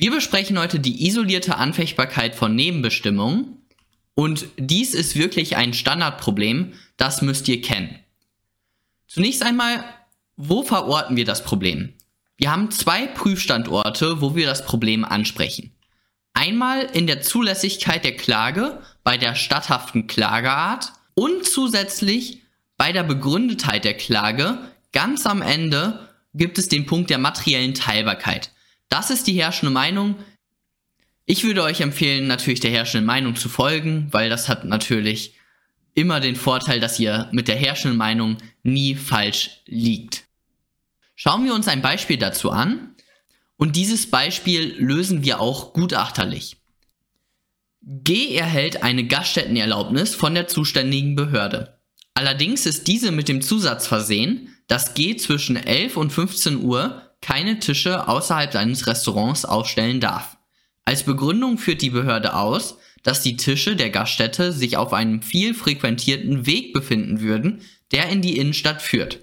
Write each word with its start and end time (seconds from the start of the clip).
Wir 0.00 0.10
besprechen 0.10 0.58
heute 0.58 0.80
die 0.80 1.06
isolierte 1.06 1.58
Anfechtbarkeit 1.58 2.34
von 2.34 2.54
Nebenbestimmungen 2.54 3.58
und 4.14 4.46
dies 4.56 4.94
ist 4.94 5.14
wirklich 5.14 5.58
ein 5.58 5.74
Standardproblem, 5.74 6.72
das 6.96 7.20
müsst 7.20 7.46
ihr 7.48 7.60
kennen. 7.60 7.98
Zunächst 9.06 9.42
einmal, 9.42 9.84
wo 10.36 10.62
verorten 10.62 11.18
wir 11.18 11.26
das 11.26 11.44
Problem? 11.44 11.92
Wir 12.38 12.50
haben 12.50 12.70
zwei 12.70 13.08
Prüfstandorte, 13.08 14.22
wo 14.22 14.34
wir 14.34 14.46
das 14.46 14.64
Problem 14.64 15.04
ansprechen. 15.04 15.74
Einmal 16.32 16.84
in 16.94 17.06
der 17.06 17.20
Zulässigkeit 17.20 18.02
der 18.02 18.16
Klage 18.16 18.80
bei 19.04 19.18
der 19.18 19.34
statthaften 19.34 20.06
Klageart 20.06 20.94
und 21.12 21.44
zusätzlich 21.44 22.40
bei 22.78 22.92
der 22.92 23.02
Begründetheit 23.02 23.84
der 23.84 23.98
Klage. 23.98 24.56
Ganz 24.92 25.26
am 25.26 25.42
Ende 25.42 26.08
gibt 26.32 26.56
es 26.56 26.68
den 26.68 26.86
Punkt 26.86 27.10
der 27.10 27.18
materiellen 27.18 27.74
Teilbarkeit. 27.74 28.50
Das 28.90 29.08
ist 29.08 29.26
die 29.26 29.40
herrschende 29.40 29.72
Meinung. 29.72 30.16
Ich 31.24 31.44
würde 31.44 31.62
euch 31.62 31.80
empfehlen, 31.80 32.26
natürlich 32.26 32.60
der 32.60 32.72
herrschenden 32.72 33.06
Meinung 33.06 33.36
zu 33.36 33.48
folgen, 33.48 34.08
weil 34.10 34.28
das 34.28 34.48
hat 34.48 34.64
natürlich 34.64 35.36
immer 35.94 36.20
den 36.20 36.36
Vorteil, 36.36 36.80
dass 36.80 36.98
ihr 37.00 37.28
mit 37.32 37.48
der 37.48 37.56
herrschenden 37.56 37.96
Meinung 37.96 38.36
nie 38.62 38.94
falsch 38.96 39.62
liegt. 39.66 40.24
Schauen 41.14 41.44
wir 41.44 41.54
uns 41.54 41.68
ein 41.68 41.82
Beispiel 41.82 42.18
dazu 42.18 42.50
an. 42.50 42.94
Und 43.56 43.76
dieses 43.76 44.10
Beispiel 44.10 44.74
lösen 44.78 45.22
wir 45.22 45.38
auch 45.38 45.74
gutachterlich. 45.74 46.56
G 47.82 48.34
erhält 48.34 48.82
eine 48.82 49.06
Gaststättenerlaubnis 49.06 50.14
von 50.14 50.34
der 50.34 50.48
zuständigen 50.48 51.14
Behörde. 51.14 51.78
Allerdings 52.14 52.66
ist 52.66 52.88
diese 52.88 53.12
mit 53.12 53.28
dem 53.28 53.42
Zusatz 53.42 53.86
versehen, 53.86 54.56
dass 54.66 54.94
G 54.94 55.16
zwischen 55.16 55.56
11 55.56 55.96
und 55.96 56.10
15 56.10 56.62
Uhr 56.62 57.09
keine 57.20 57.58
Tische 57.58 58.08
außerhalb 58.08 58.52
seines 58.52 58.86
Restaurants 58.86 59.44
aufstellen 59.44 60.00
darf. 60.00 60.36
Als 60.84 61.04
Begründung 61.04 61.58
führt 61.58 61.82
die 61.82 61.90
Behörde 61.90 62.34
aus, 62.34 62.78
dass 63.02 63.22
die 63.22 63.36
Tische 63.36 63.76
der 63.76 63.90
Gaststätte 63.90 64.52
sich 64.52 64.76
auf 64.76 64.92
einem 64.92 65.22
viel 65.22 65.54
frequentierten 65.54 66.46
Weg 66.46 66.72
befinden 66.72 67.20
würden, 67.20 67.62
der 67.92 68.08
in 68.08 68.22
die 68.22 68.36
Innenstadt 68.36 68.82
führt. 68.82 69.20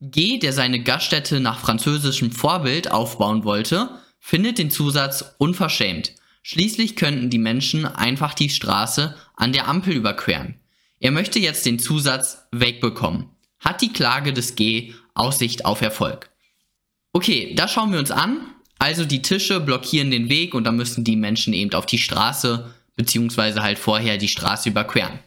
G, 0.00 0.38
der 0.38 0.52
seine 0.52 0.82
Gaststätte 0.82 1.40
nach 1.40 1.58
französischem 1.58 2.30
Vorbild 2.30 2.90
aufbauen 2.90 3.44
wollte, 3.44 3.90
findet 4.20 4.58
den 4.58 4.70
Zusatz 4.70 5.34
unverschämt. 5.38 6.12
Schließlich 6.42 6.94
könnten 6.94 7.30
die 7.30 7.38
Menschen 7.38 7.84
einfach 7.84 8.34
die 8.34 8.48
Straße 8.48 9.16
an 9.34 9.52
der 9.52 9.66
Ampel 9.66 9.94
überqueren. 9.94 10.60
Er 11.00 11.10
möchte 11.10 11.38
jetzt 11.38 11.66
den 11.66 11.78
Zusatz 11.78 12.46
wegbekommen. 12.52 13.30
Hat 13.58 13.82
die 13.82 13.92
Klage 13.92 14.32
des 14.32 14.54
G 14.54 14.94
Aussicht 15.14 15.64
auf 15.64 15.80
Erfolg? 15.80 16.30
Okay, 17.12 17.54
das 17.54 17.72
schauen 17.72 17.92
wir 17.92 17.98
uns 17.98 18.10
an. 18.10 18.38
Also 18.78 19.04
die 19.04 19.22
Tische 19.22 19.60
blockieren 19.60 20.10
den 20.10 20.28
Weg 20.28 20.54
und 20.54 20.64
dann 20.64 20.76
müssen 20.76 21.04
die 21.04 21.16
Menschen 21.16 21.52
eben 21.52 21.72
auf 21.74 21.86
die 21.86 21.98
Straße 21.98 22.72
beziehungsweise 22.96 23.62
halt 23.62 23.78
vorher 23.78 24.18
die 24.18 24.28
Straße 24.28 24.68
überqueren. 24.68 25.18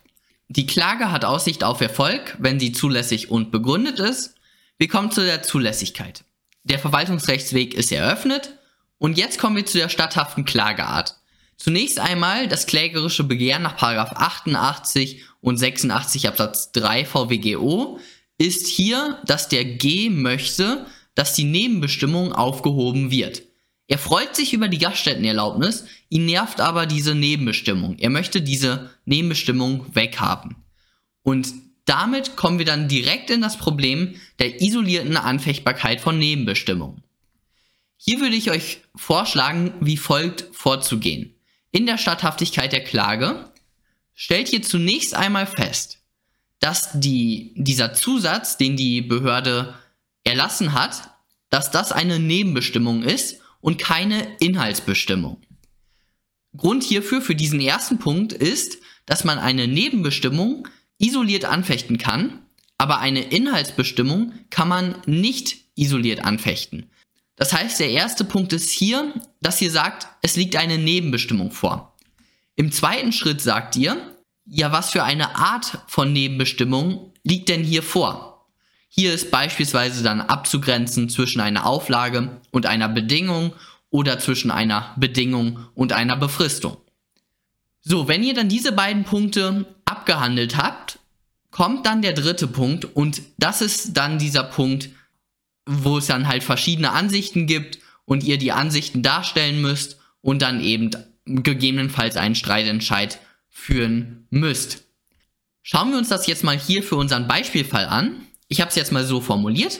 Die 0.49 0.67
Klage 0.67 1.11
hat 1.11 1.23
Aussicht 1.23 1.63
auf 1.63 1.79
Erfolg, 1.79 2.35
wenn 2.39 2.59
sie 2.59 2.73
zulässig 2.73 3.31
und 3.31 3.51
begründet 3.51 3.99
ist. 3.99 4.35
Wir 4.77 4.89
kommen 4.89 5.11
zu 5.11 5.21
der 5.21 5.43
Zulässigkeit. 5.43 6.25
Der 6.63 6.79
Verwaltungsrechtsweg 6.79 7.73
ist 7.73 7.91
eröffnet 7.91 8.57
und 8.97 9.17
jetzt 9.17 9.39
kommen 9.39 9.55
wir 9.55 9.65
zu 9.65 9.77
der 9.77 9.89
statthaften 9.89 10.45
Klageart. 10.45 11.15
Zunächst 11.57 11.99
einmal 11.99 12.47
das 12.47 12.65
klägerische 12.65 13.23
Begehren 13.23 13.63
nach 13.63 13.81
88 13.81 15.23
und 15.41 15.57
86 15.57 16.27
Absatz 16.27 16.71
3 16.71 17.05
VWGO 17.05 17.99
ist 18.37 18.67
hier, 18.67 19.19
dass 19.25 19.47
der 19.47 19.63
G 19.63 20.09
möchte, 20.09 20.85
dass 21.15 21.33
die 21.33 21.43
Nebenbestimmung 21.43 22.33
aufgehoben 22.33 23.11
wird. 23.11 23.43
Er 23.87 23.97
freut 23.97 24.35
sich 24.35 24.53
über 24.53 24.69
die 24.69 24.77
Gaststättenerlaubnis, 24.77 25.85
ihn 26.09 26.25
nervt 26.25 26.61
aber 26.61 26.85
diese 26.85 27.13
Nebenbestimmung. 27.13 27.97
Er 27.99 28.09
möchte 28.09 28.41
diese 28.41 28.89
Nebenbestimmung 29.05 29.85
weghaben. 29.93 30.55
Und 31.23 31.53
damit 31.85 32.37
kommen 32.37 32.57
wir 32.57 32.65
dann 32.65 32.87
direkt 32.87 33.29
in 33.29 33.41
das 33.41 33.57
Problem 33.57 34.15
der 34.39 34.61
isolierten 34.61 35.17
Anfechtbarkeit 35.17 35.99
von 35.99 36.17
Nebenbestimmungen. 36.17 37.03
Hier 37.97 38.19
würde 38.21 38.35
ich 38.35 38.49
euch 38.49 38.79
vorschlagen, 38.95 39.73
wie 39.81 39.97
folgt 39.97 40.45
vorzugehen. 40.53 41.35
In 41.71 41.85
der 41.85 41.97
Statthaftigkeit 41.97 42.71
der 42.71 42.83
Klage 42.83 43.51
stellt 44.13 44.51
ihr 44.53 44.61
zunächst 44.61 45.13
einmal 45.13 45.45
fest, 45.45 45.99
dass 46.59 46.91
die, 46.93 47.53
dieser 47.55 47.93
Zusatz, 47.93 48.57
den 48.57 48.77
die 48.77 49.01
Behörde 49.01 49.73
erlassen 50.23 50.73
hat, 50.73 51.11
dass 51.49 51.71
das 51.71 51.91
eine 51.91 52.19
Nebenbestimmung 52.19 53.03
ist 53.03 53.41
und 53.59 53.77
keine 53.77 54.35
Inhaltsbestimmung. 54.39 55.41
Grund 56.55 56.83
hierfür 56.83 57.21
für 57.21 57.35
diesen 57.35 57.61
ersten 57.61 57.99
Punkt 57.99 58.33
ist, 58.33 58.77
dass 59.05 59.23
man 59.23 59.39
eine 59.39 59.67
Nebenbestimmung 59.67 60.67
isoliert 60.97 61.45
anfechten 61.45 61.97
kann, 61.97 62.45
aber 62.77 62.99
eine 62.99 63.21
Inhaltsbestimmung 63.21 64.33
kann 64.49 64.67
man 64.67 64.95
nicht 65.05 65.57
isoliert 65.75 66.23
anfechten. 66.23 66.89
Das 67.35 67.53
heißt, 67.53 67.79
der 67.79 67.89
erste 67.89 68.23
Punkt 68.23 68.53
ist 68.53 68.69
hier, 68.69 69.13
dass 69.39 69.61
ihr 69.61 69.71
sagt, 69.71 70.07
es 70.21 70.35
liegt 70.35 70.55
eine 70.55 70.77
Nebenbestimmung 70.77 71.51
vor. 71.51 71.97
Im 72.55 72.71
zweiten 72.71 73.11
Schritt 73.11 73.41
sagt 73.41 73.75
ihr, 73.75 74.15
ja, 74.45 74.71
was 74.71 74.91
für 74.91 75.03
eine 75.03 75.35
Art 75.35 75.79
von 75.87 76.11
Nebenbestimmung 76.13 77.13
liegt 77.23 77.49
denn 77.49 77.63
hier 77.63 77.83
vor? 77.83 78.30
Hier 78.93 79.13
ist 79.13 79.31
beispielsweise 79.31 80.03
dann 80.03 80.19
abzugrenzen 80.19 81.07
zwischen 81.07 81.39
einer 81.39 81.65
Auflage 81.65 82.41
und 82.51 82.65
einer 82.65 82.89
Bedingung 82.89 83.53
oder 83.89 84.19
zwischen 84.19 84.51
einer 84.51 84.93
Bedingung 84.97 85.65
und 85.75 85.93
einer 85.93 86.17
Befristung. 86.17 86.75
So, 87.79 88.09
wenn 88.09 88.21
ihr 88.21 88.33
dann 88.33 88.49
diese 88.49 88.73
beiden 88.73 89.05
Punkte 89.05 89.65
abgehandelt 89.85 90.57
habt, 90.57 90.99
kommt 91.51 91.85
dann 91.85 92.01
der 92.01 92.11
dritte 92.11 92.47
Punkt 92.47 92.83
und 92.83 93.21
das 93.37 93.61
ist 93.61 93.95
dann 93.95 94.19
dieser 94.19 94.43
Punkt, 94.43 94.89
wo 95.65 95.99
es 95.99 96.07
dann 96.07 96.27
halt 96.27 96.43
verschiedene 96.43 96.91
Ansichten 96.91 97.47
gibt 97.47 97.79
und 98.03 98.25
ihr 98.25 98.37
die 98.37 98.51
Ansichten 98.51 99.03
darstellen 99.03 99.61
müsst 99.61 99.99
und 100.19 100.41
dann 100.41 100.59
eben 100.59 100.91
gegebenenfalls 101.25 102.17
einen 102.17 102.35
Streitentscheid 102.35 103.19
führen 103.47 104.27
müsst. 104.31 104.83
Schauen 105.61 105.91
wir 105.91 105.97
uns 105.97 106.09
das 106.09 106.27
jetzt 106.27 106.43
mal 106.43 106.59
hier 106.59 106.83
für 106.83 106.97
unseren 106.97 107.29
Beispielfall 107.29 107.85
an. 107.85 108.27
Ich 108.51 108.59
habe 108.59 108.67
es 108.67 108.75
jetzt 108.75 108.91
mal 108.91 109.05
so 109.05 109.21
formuliert. 109.21 109.79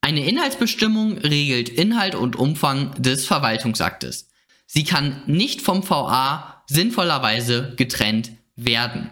Eine 0.00 0.24
Inhaltsbestimmung 0.24 1.18
regelt 1.18 1.68
Inhalt 1.68 2.14
und 2.14 2.36
Umfang 2.36 2.94
des 3.02 3.26
Verwaltungsaktes. 3.26 4.28
Sie 4.64 4.84
kann 4.84 5.24
nicht 5.26 5.60
vom 5.60 5.82
VA 5.90 6.62
sinnvollerweise 6.68 7.74
getrennt 7.74 8.30
werden. 8.54 9.10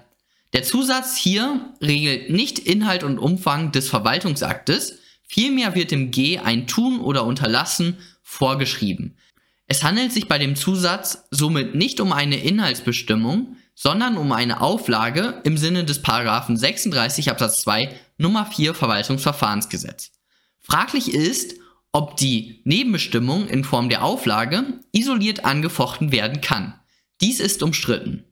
Der 0.52 0.62
Zusatz 0.62 1.16
hier 1.16 1.74
regelt 1.82 2.30
nicht 2.30 2.60
Inhalt 2.60 3.02
und 3.02 3.18
Umfang 3.18 3.72
des 3.72 3.88
Verwaltungsaktes, 3.88 5.00
vielmehr 5.26 5.74
wird 5.74 5.90
dem 5.90 6.12
G 6.12 6.38
ein 6.38 6.68
Tun 6.68 7.00
oder 7.00 7.24
Unterlassen 7.24 7.96
vorgeschrieben. 8.22 9.16
Es 9.66 9.82
handelt 9.82 10.12
sich 10.12 10.28
bei 10.28 10.38
dem 10.38 10.54
Zusatz 10.54 11.24
somit 11.32 11.74
nicht 11.74 11.98
um 11.98 12.12
eine 12.12 12.36
Inhaltsbestimmung, 12.36 13.56
sondern 13.80 14.16
um 14.16 14.32
eine 14.32 14.60
Auflage 14.60 15.40
im 15.44 15.56
Sinne 15.56 15.84
des 15.84 16.02
Paragraphen 16.02 16.56
36 16.56 17.30
Absatz 17.30 17.62
2 17.62 17.94
Nummer 18.16 18.44
4 18.44 18.74
Verwaltungsverfahrensgesetz. 18.74 20.10
Fraglich 20.58 21.14
ist, 21.14 21.54
ob 21.92 22.16
die 22.16 22.60
Nebenbestimmung 22.64 23.46
in 23.46 23.62
Form 23.62 23.88
der 23.88 24.02
Auflage 24.02 24.64
isoliert 24.90 25.44
angefochten 25.44 26.10
werden 26.10 26.40
kann. 26.40 26.74
Dies 27.20 27.38
ist 27.38 27.62
umstritten. 27.62 28.24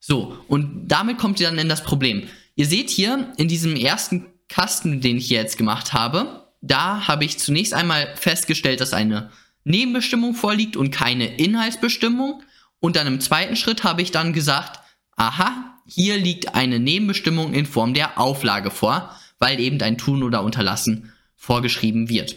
So, 0.00 0.38
und 0.48 0.88
damit 0.88 1.18
kommt 1.18 1.40
ihr 1.40 1.48
dann 1.48 1.58
in 1.58 1.68
das 1.68 1.82
Problem. 1.82 2.28
Ihr 2.54 2.66
seht 2.66 2.88
hier 2.88 3.34
in 3.36 3.48
diesem 3.48 3.76
ersten 3.76 4.24
Kasten, 4.48 5.02
den 5.02 5.18
ich 5.18 5.28
jetzt 5.28 5.58
gemacht 5.58 5.92
habe, 5.92 6.48
da 6.62 7.06
habe 7.06 7.26
ich 7.26 7.38
zunächst 7.38 7.74
einmal 7.74 8.16
festgestellt, 8.16 8.80
dass 8.80 8.94
eine 8.94 9.30
Nebenbestimmung 9.64 10.34
vorliegt 10.34 10.74
und 10.78 10.90
keine 10.90 11.36
Inhaltsbestimmung. 11.36 12.42
Und 12.80 12.96
dann 12.96 13.06
im 13.06 13.20
zweiten 13.20 13.56
Schritt 13.56 13.84
habe 13.84 14.00
ich 14.00 14.10
dann 14.10 14.32
gesagt, 14.32 14.80
aha, 15.16 15.80
hier 15.86 16.18
liegt 16.18 16.54
eine 16.54 16.78
Nebenbestimmung 16.78 17.54
in 17.54 17.66
Form 17.66 17.94
der 17.94 18.18
Auflage 18.18 18.70
vor, 18.70 19.14
weil 19.38 19.60
eben 19.60 19.80
ein 19.82 19.98
Tun 19.98 20.22
oder 20.22 20.42
Unterlassen 20.42 21.12
vorgeschrieben 21.34 22.08
wird. 22.08 22.36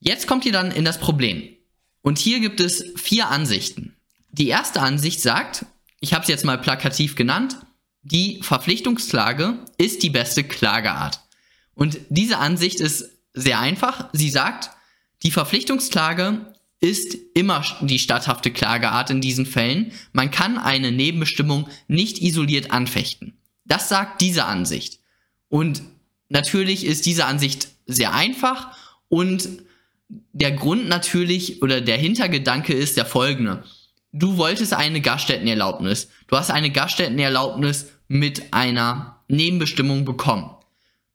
Jetzt 0.00 0.26
kommt 0.26 0.44
ihr 0.44 0.52
dann 0.52 0.70
in 0.70 0.84
das 0.84 0.98
Problem. 0.98 1.48
Und 2.02 2.18
hier 2.18 2.40
gibt 2.40 2.60
es 2.60 2.84
vier 2.96 3.28
Ansichten. 3.28 3.96
Die 4.30 4.48
erste 4.48 4.80
Ansicht 4.80 5.20
sagt, 5.20 5.66
ich 6.00 6.14
habe 6.14 6.22
es 6.22 6.28
jetzt 6.28 6.44
mal 6.44 6.58
plakativ 6.58 7.16
genannt, 7.16 7.56
die 8.02 8.40
Verpflichtungsklage 8.42 9.58
ist 9.76 10.02
die 10.02 10.10
beste 10.10 10.44
Klageart. 10.44 11.20
Und 11.74 11.98
diese 12.08 12.38
Ansicht 12.38 12.80
ist 12.80 13.10
sehr 13.34 13.58
einfach. 13.58 14.08
Sie 14.12 14.30
sagt, 14.30 14.70
die 15.22 15.30
Verpflichtungsklage 15.30 16.52
ist 16.80 17.16
immer 17.34 17.64
die 17.80 17.98
statthafte 17.98 18.50
Klageart 18.50 19.10
in 19.10 19.20
diesen 19.20 19.46
Fällen. 19.46 19.92
Man 20.12 20.30
kann 20.30 20.58
eine 20.58 20.92
Nebenbestimmung 20.92 21.68
nicht 21.88 22.22
isoliert 22.22 22.70
anfechten. 22.70 23.34
Das 23.64 23.88
sagt 23.88 24.20
diese 24.20 24.44
Ansicht. 24.44 25.00
Und 25.48 25.82
natürlich 26.28 26.84
ist 26.84 27.06
diese 27.06 27.24
Ansicht 27.24 27.68
sehr 27.86 28.14
einfach 28.14 28.76
und 29.08 29.48
der 30.32 30.52
Grund 30.52 30.88
natürlich 30.88 31.62
oder 31.62 31.80
der 31.80 31.98
Hintergedanke 31.98 32.72
ist 32.72 32.96
der 32.96 33.06
folgende. 33.06 33.64
Du 34.12 34.36
wolltest 34.36 34.72
eine 34.72 35.00
Gaststättenerlaubnis. 35.00 36.08
Du 36.28 36.36
hast 36.36 36.50
eine 36.50 36.70
Gaststättenerlaubnis 36.70 37.86
mit 38.06 38.54
einer 38.54 39.22
Nebenbestimmung 39.28 40.04
bekommen. 40.04 40.50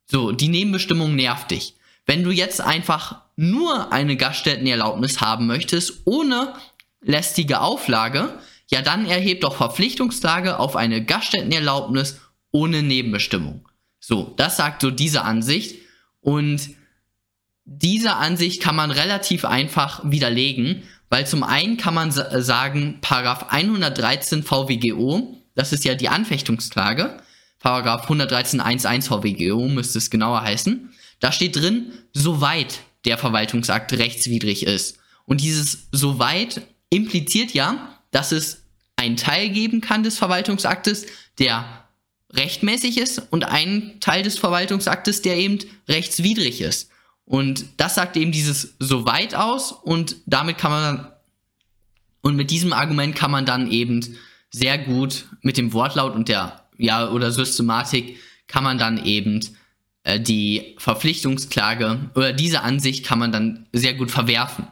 So, 0.05 0.31
die 0.31 0.49
Nebenbestimmung 0.49 1.15
nervt 1.15 1.51
dich. 1.51 1.75
Wenn 2.05 2.23
du 2.23 2.31
jetzt 2.31 2.61
einfach 2.61 3.21
nur 3.35 3.91
eine 3.91 4.17
Gaststättenerlaubnis 4.17 5.21
haben 5.21 5.47
möchtest, 5.47 6.01
ohne 6.05 6.53
lästige 7.01 7.61
Auflage, 7.61 8.39
ja 8.69 8.81
dann 8.81 9.05
erhebt 9.05 9.43
doch 9.43 9.55
Verpflichtungslage 9.55 10.59
auf 10.59 10.75
eine 10.75 11.03
Gaststättenerlaubnis 11.03 12.19
ohne 12.51 12.83
Nebenbestimmung. 12.83 13.67
So, 13.99 14.33
das 14.37 14.57
sagt 14.57 14.81
so 14.81 14.91
diese 14.91 15.23
Ansicht. 15.23 15.79
Und 16.21 16.69
diese 17.65 18.15
Ansicht 18.15 18.61
kann 18.61 18.75
man 18.75 18.91
relativ 18.91 19.45
einfach 19.45 20.01
widerlegen, 20.03 20.83
weil 21.09 21.25
zum 21.27 21.43
einen 21.43 21.77
kann 21.77 21.93
man 21.93 22.11
sagen, 22.11 22.99
Paragraph 23.01 23.47
113 23.49 24.43
VWGO, 24.43 25.37
das 25.55 25.71
ist 25.71 25.85
ja 25.85 25.95
die 25.95 26.09
Anfechtungsklage, 26.09 27.17
Paragraph 27.59 28.09
113.1.1 28.09 29.07
VWGO 29.07 29.69
müsste 29.69 29.99
es 29.99 30.09
genauer 30.09 30.41
heißen, 30.41 30.89
da 31.23 31.31
steht 31.31 31.55
drin, 31.55 31.93
soweit 32.11 32.81
der 33.05 33.17
Verwaltungsakt 33.17 33.93
rechtswidrig 33.93 34.65
ist. 34.65 34.97
Und 35.23 35.39
dieses 35.39 35.87
soweit 35.93 36.67
impliziert 36.89 37.53
ja, 37.53 37.97
dass 38.11 38.33
es 38.33 38.63
einen 38.97 39.15
Teil 39.15 39.47
geben 39.47 39.79
kann 39.79 40.03
des 40.03 40.17
Verwaltungsaktes, 40.17 41.05
der 41.39 41.87
rechtmäßig 42.33 42.97
ist 42.97 43.19
und 43.31 43.45
einen 43.45 44.01
Teil 44.01 44.23
des 44.23 44.37
Verwaltungsaktes, 44.37 45.21
der 45.21 45.37
eben 45.37 45.59
rechtswidrig 45.87 46.59
ist. 46.59 46.89
Und 47.23 47.67
das 47.77 47.95
sagt 47.95 48.17
eben 48.17 48.33
dieses 48.33 48.75
soweit 48.79 49.33
aus 49.33 49.71
und 49.71 50.17
damit 50.25 50.57
kann 50.57 50.71
man 50.71 51.11
und 52.19 52.35
mit 52.35 52.51
diesem 52.51 52.73
Argument 52.73 53.15
kann 53.15 53.31
man 53.31 53.45
dann 53.45 53.71
eben 53.71 54.17
sehr 54.49 54.77
gut 54.77 55.27
mit 55.41 55.55
dem 55.55 55.71
Wortlaut 55.71 56.15
und 56.15 56.27
der, 56.27 56.65
ja, 56.77 57.09
oder 57.09 57.31
Systematik 57.31 58.17
kann 58.47 58.65
man 58.65 58.77
dann 58.77 59.05
eben 59.05 59.39
äh, 60.03 60.19
die 60.19 60.75
Verpflichtungsklage 60.77 62.11
oder 62.15 62.33
diese 62.33 62.61
Ansicht 62.61 63.05
kann 63.05 63.19
man 63.19 63.31
dann 63.31 63.67
sehr 63.71 63.93
gut 63.93 64.11
verwerfen. 64.11 64.67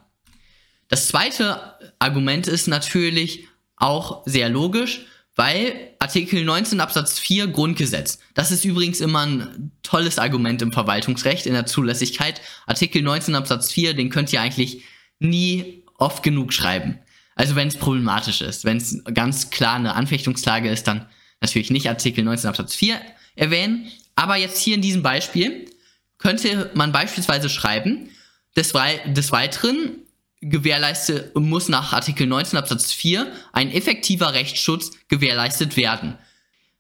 Das 0.88 1.08
zweite 1.08 1.76
Argument 2.00 2.48
ist 2.48 2.68
natürlich 2.68 3.48
auch 3.78 4.24
sehr 4.26 4.50
logisch, 4.50 5.06
weil 5.36 5.74
Artikel 6.00 6.44
19 6.44 6.82
Absatz 6.82 7.18
4 7.18 7.48
Grundgesetz, 7.48 8.20
das 8.34 8.52
ist 8.52 8.66
übrigens 8.66 9.00
immer 9.00 9.26
ein 9.26 9.72
tolles 9.82 10.20
Argument 10.20 10.62
im 10.62 10.74
Verwaltungsrecht, 10.74 11.46
in 11.46 11.54
der 11.54 11.66
Zulässigkeit. 11.66 12.42
Artikel 12.66 13.02
19 13.02 13.36
Absatz 13.36 13.72
4, 13.72 13.94
den 13.94 14.10
könnt 14.10 14.34
ihr 14.34 14.42
eigentlich 14.42 14.84
nie 15.20 15.86
oft 15.98 16.24
genug 16.24 16.52
schreiben. 16.52 17.00
Also 17.36 17.56
wenn 17.56 17.70
es 17.70 17.78
problematisch 17.78 18.42
ist, 18.42 18.66
wenn 18.66 18.78
es 18.78 19.02
ganz 19.14 19.50
klar 19.50 19.76
eine 19.76 19.96
Anfechtungsklage 19.96 20.70
ist, 20.70 20.88
dann 20.88 21.08
natürlich 21.40 21.72
nicht 21.72 21.88
Artikel 21.88 22.24
19 22.24 22.50
Absatz 22.50 22.76
4 22.76 23.00
erwähnen. 23.36 23.88
Aber 24.16 24.36
jetzt 24.36 24.62
hier 24.62 24.76
in 24.76 24.82
diesem 24.82 25.04
Beispiel 25.04 25.70
könnte 26.18 26.72
man 26.74 26.92
beispielsweise 26.92 27.50
schreiben, 27.50 28.10
des, 28.56 28.74
des 29.08 29.32
Weiteren 29.32 30.02
gewährleistet, 30.42 31.36
muss 31.36 31.70
nach 31.70 31.94
Artikel 31.94 32.28
19 32.28 32.58
Absatz 32.58 32.92
4 32.92 33.32
ein 33.54 33.72
effektiver 33.72 34.34
Rechtsschutz 34.34 34.92
gewährleistet 35.08 35.78
werden. 35.78 36.18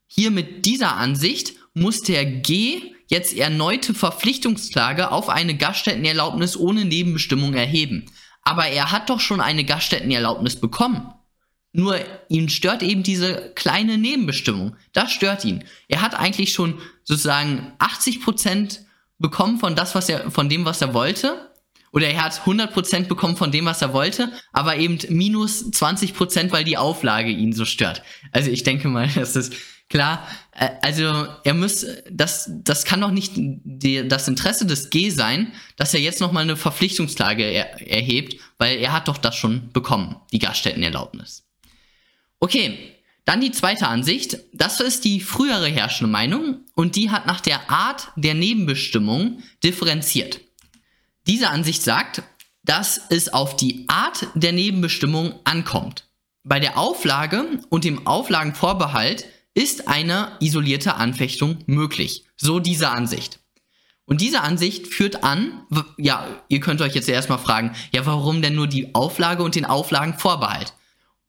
Hier 0.07 0.31
mit 0.31 0.65
dieser 0.65 0.97
Ansicht 0.97 1.53
muss 1.73 2.01
der 2.01 2.25
G 2.25 2.93
jetzt 3.07 3.37
erneute 3.37 3.93
Verpflichtungsklage 3.93 5.11
auf 5.11 5.29
eine 5.29 5.55
Gaststättenerlaubnis 5.55 6.57
ohne 6.57 6.85
Nebenbestimmung 6.85 7.53
erheben. 7.53 8.05
Aber 8.43 8.67
er 8.67 8.91
hat 8.91 9.09
doch 9.09 9.19
schon 9.19 9.41
eine 9.41 9.63
Gaststättenerlaubnis 9.63 10.59
bekommen. 10.59 11.13
Nur 11.73 11.99
ihn 12.27 12.49
stört 12.49 12.83
eben 12.83 13.03
diese 13.03 13.53
kleine 13.55 13.97
Nebenbestimmung. 13.97 14.75
Das 14.93 15.11
stört 15.11 15.45
ihn. 15.45 15.63
Er 15.87 16.01
hat 16.01 16.15
eigentlich 16.15 16.53
schon 16.53 16.79
sozusagen 17.03 17.71
80% 17.79 18.79
bekommen 19.19 19.59
von 19.59 19.75
das, 19.75 19.95
was 19.95 20.09
er, 20.09 20.31
von 20.31 20.49
dem, 20.49 20.65
was 20.65 20.81
er 20.81 20.93
wollte 20.93 21.51
oder 21.91 22.07
er 22.07 22.23
hat 22.23 22.33
100% 22.33 23.07
bekommen 23.07 23.35
von 23.35 23.51
dem, 23.51 23.65
was 23.65 23.81
er 23.81 23.93
wollte, 23.93 24.31
aber 24.53 24.77
eben 24.77 24.97
minus 25.09 25.65
20%, 25.65 26.51
weil 26.51 26.63
die 26.63 26.77
Auflage 26.77 27.29
ihn 27.29 27.53
so 27.53 27.65
stört. 27.65 28.01
Also 28.31 28.49
ich 28.49 28.63
denke 28.63 28.87
mal, 28.87 29.09
das 29.15 29.35
ist 29.35 29.53
klar. 29.89 30.25
Also 30.81 31.27
er 31.43 31.53
muss, 31.53 31.85
das, 32.09 32.49
das 32.63 32.85
kann 32.85 33.01
doch 33.01 33.11
nicht 33.11 33.33
die, 33.35 34.07
das 34.07 34.27
Interesse 34.27 34.65
des 34.65 34.89
G 34.89 35.09
sein, 35.09 35.53
dass 35.75 35.93
er 35.93 35.99
jetzt 35.99 36.21
nochmal 36.21 36.43
eine 36.43 36.55
Verpflichtungsklage 36.55 37.43
er, 37.43 37.87
erhebt, 37.87 38.39
weil 38.57 38.77
er 38.77 38.93
hat 38.93 39.07
doch 39.07 39.17
das 39.17 39.35
schon 39.35 39.69
bekommen, 39.71 40.15
die 40.31 40.39
Gaststättenerlaubnis. 40.39 41.43
Okay, 42.41 42.95
dann 43.23 43.39
die 43.39 43.51
zweite 43.51 43.87
Ansicht. 43.87 44.39
Das 44.51 44.79
ist 44.79 45.05
die 45.05 45.21
frühere 45.21 45.69
herrschende 45.69 46.11
Meinung 46.11 46.65
und 46.73 46.95
die 46.95 47.11
hat 47.11 47.27
nach 47.27 47.39
der 47.39 47.69
Art 47.69 48.09
der 48.15 48.33
Nebenbestimmung 48.33 49.43
differenziert. 49.63 50.41
Diese 51.27 51.49
Ansicht 51.49 51.83
sagt, 51.83 52.23
dass 52.63 52.99
es 53.09 53.31
auf 53.31 53.55
die 53.55 53.85
Art 53.87 54.27
der 54.33 54.53
Nebenbestimmung 54.53 55.35
ankommt. 55.43 56.07
Bei 56.43 56.59
der 56.59 56.79
Auflage 56.79 57.59
und 57.69 57.83
dem 57.83 58.07
Auflagenvorbehalt 58.07 59.25
ist 59.53 59.87
eine 59.87 60.31
isolierte 60.39 60.95
Anfechtung 60.95 61.59
möglich. 61.67 62.25
So 62.37 62.59
diese 62.59 62.89
Ansicht. 62.89 63.39
Und 64.05 64.19
diese 64.19 64.41
Ansicht 64.41 64.87
führt 64.87 65.23
an, 65.23 65.61
ja, 65.97 66.25
ihr 66.47 66.59
könnt 66.59 66.81
euch 66.81 66.95
jetzt 66.95 67.07
erstmal 67.07 67.37
fragen, 67.37 67.75
ja, 67.93 68.05
warum 68.07 68.41
denn 68.41 68.55
nur 68.55 68.67
die 68.67 68.95
Auflage 68.95 69.43
und 69.43 69.53
den 69.53 69.65
Auflagenvorbehalt? 69.65 70.73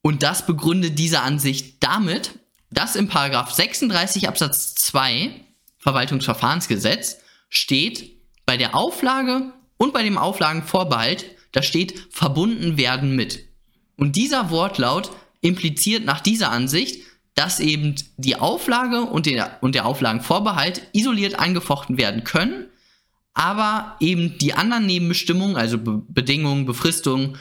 Und 0.03 0.23
das 0.23 0.47
begründet 0.47 0.99
diese 0.99 1.21
Ansicht 1.21 1.83
damit, 1.83 2.39
dass 2.71 2.97
im 2.97 3.09
Paragraph 3.09 3.53
36 3.53 4.29
Absatz 4.29 4.75
2 4.75 5.31
Verwaltungsverfahrensgesetz 5.79 7.19
steht, 7.49 8.11
bei 8.45 8.57
der 8.57 8.75
Auflage 8.75 9.53
und 9.77 9.93
bei 9.93 10.03
dem 10.03 10.19
Auflagenvorbehalt, 10.19 11.27
da 11.53 11.63
steht 11.63 12.09
verbunden 12.11 12.77
werden 12.77 13.15
mit. 13.15 13.47
Und 13.97 14.17
dieser 14.17 14.51
Wortlaut 14.51 15.11
impliziert 15.41 16.05
nach 16.05 16.21
dieser 16.21 16.51
Ansicht, 16.51 17.05
dass 17.35 17.61
eben 17.61 17.95
die 18.17 18.37
Auflage 18.37 19.03
und 19.03 19.27
der, 19.27 19.59
und 19.61 19.75
der 19.75 19.87
Auflagenvorbehalt 19.87 20.83
isoliert 20.93 21.39
angefochten 21.39 21.97
werden 21.97 22.25
können, 22.25 22.67
aber 23.35 23.97
eben 24.01 24.39
die 24.39 24.55
anderen 24.55 24.87
Nebenbestimmungen, 24.87 25.57
also 25.57 25.79
Be 25.79 26.03
Bedingungen, 26.09 26.67
Befristung, 26.67 27.37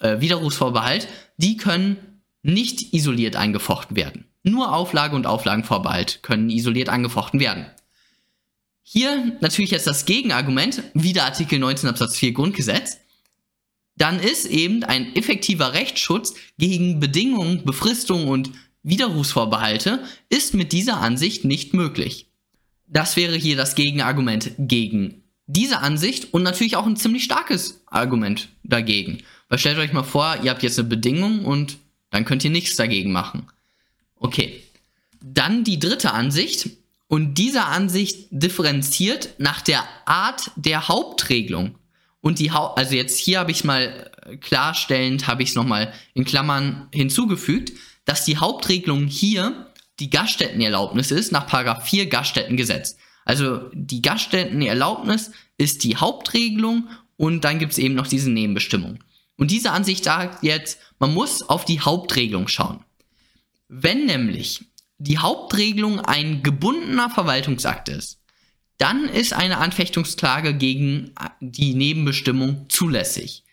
äh, 0.00 0.20
Widerrufsvorbehalt, 0.20 1.06
die 1.36 1.56
können 1.56 2.15
nicht 2.46 2.94
isoliert 2.94 3.36
angefochten 3.36 3.96
werden. 3.96 4.24
Nur 4.42 4.72
Auflage 4.72 5.16
und 5.16 5.26
Auflagenvorbehalt 5.26 6.22
können 6.22 6.48
isoliert 6.50 6.88
angefochten 6.88 7.40
werden. 7.40 7.66
Hier 8.82 9.36
natürlich 9.40 9.72
jetzt 9.72 9.88
das 9.88 10.04
Gegenargument, 10.04 10.84
wieder 10.94 11.24
Artikel 11.24 11.58
19 11.58 11.88
Absatz 11.88 12.16
4 12.16 12.32
Grundgesetz. 12.32 12.98
Dann 13.96 14.20
ist 14.20 14.46
eben 14.46 14.84
ein 14.84 15.16
effektiver 15.16 15.72
Rechtsschutz 15.72 16.34
gegen 16.56 17.00
Bedingungen, 17.00 17.64
Befristungen 17.64 18.28
und 18.28 18.52
Widerrufsvorbehalte 18.84 20.04
ist 20.28 20.54
mit 20.54 20.72
dieser 20.72 21.00
Ansicht 21.00 21.44
nicht 21.44 21.74
möglich. 21.74 22.28
Das 22.86 23.16
wäre 23.16 23.34
hier 23.34 23.56
das 23.56 23.74
Gegenargument 23.74 24.52
gegen 24.58 25.24
diese 25.48 25.80
Ansicht 25.80 26.32
und 26.32 26.44
natürlich 26.44 26.76
auch 26.76 26.86
ein 26.86 26.96
ziemlich 26.96 27.24
starkes 27.24 27.82
Argument 27.86 28.48
dagegen. 28.62 29.18
Weil 29.48 29.58
stellt 29.58 29.78
euch 29.78 29.92
mal 29.92 30.04
vor, 30.04 30.38
ihr 30.44 30.50
habt 30.50 30.62
jetzt 30.62 30.78
eine 30.78 30.88
Bedingung 30.88 31.44
und 31.44 31.78
dann 32.10 32.24
könnt 32.24 32.44
ihr 32.44 32.50
nichts 32.50 32.76
dagegen 32.76 33.12
machen. 33.12 33.48
Okay. 34.18 34.62
Dann 35.20 35.64
die 35.64 35.78
dritte 35.78 36.12
Ansicht. 36.12 36.70
Und 37.08 37.34
diese 37.34 37.64
Ansicht 37.64 38.26
differenziert 38.30 39.30
nach 39.38 39.60
der 39.60 39.84
Art 40.06 40.50
der 40.56 40.88
Hauptregelung. 40.88 41.76
Und 42.20 42.40
die 42.40 42.50
Haupt, 42.50 42.78
also 42.78 42.94
jetzt 42.96 43.18
hier 43.18 43.38
habe 43.38 43.52
ich 43.52 43.62
mal 43.62 44.10
äh, 44.22 44.36
klarstellend, 44.36 45.28
habe 45.28 45.44
ich 45.44 45.50
es 45.50 45.54
nochmal 45.54 45.92
in 46.14 46.24
Klammern 46.24 46.88
hinzugefügt, 46.92 47.72
dass 48.04 48.24
die 48.24 48.38
Hauptregelung 48.38 49.06
hier 49.06 49.66
die 50.00 50.10
Gaststättenerlaubnis 50.10 51.12
ist 51.12 51.30
nach 51.30 51.46
Paragraph 51.46 51.88
4 51.88 52.06
Gaststättengesetz. 52.06 52.96
Also 53.24 53.70
die 53.72 54.02
Gaststättenerlaubnis 54.02 55.30
ist 55.58 55.84
die 55.84 55.96
Hauptregelung 55.96 56.88
und 57.16 57.44
dann 57.44 57.58
gibt 57.58 57.72
es 57.72 57.78
eben 57.78 57.94
noch 57.94 58.06
diese 58.06 58.30
Nebenbestimmung. 58.30 58.98
Und 59.36 59.50
diese 59.50 59.70
Ansicht 59.70 60.04
sagt 60.04 60.42
jetzt, 60.42 60.78
man 60.98 61.12
muss 61.12 61.42
auf 61.42 61.64
die 61.64 61.80
Hauptregelung 61.80 62.48
schauen. 62.48 62.84
Wenn 63.68 64.06
nämlich 64.06 64.64
die 64.98 65.18
Hauptregelung 65.18 66.00
ein 66.00 66.42
gebundener 66.42 67.10
Verwaltungsakt 67.10 67.88
ist, 67.88 68.20
dann 68.78 69.08
ist 69.08 69.32
eine 69.32 69.58
Anfechtungsklage 69.58 70.54
gegen 70.54 71.14
die 71.40 71.74
Nebenbestimmung 71.74 72.66
zulässig. 72.68 73.44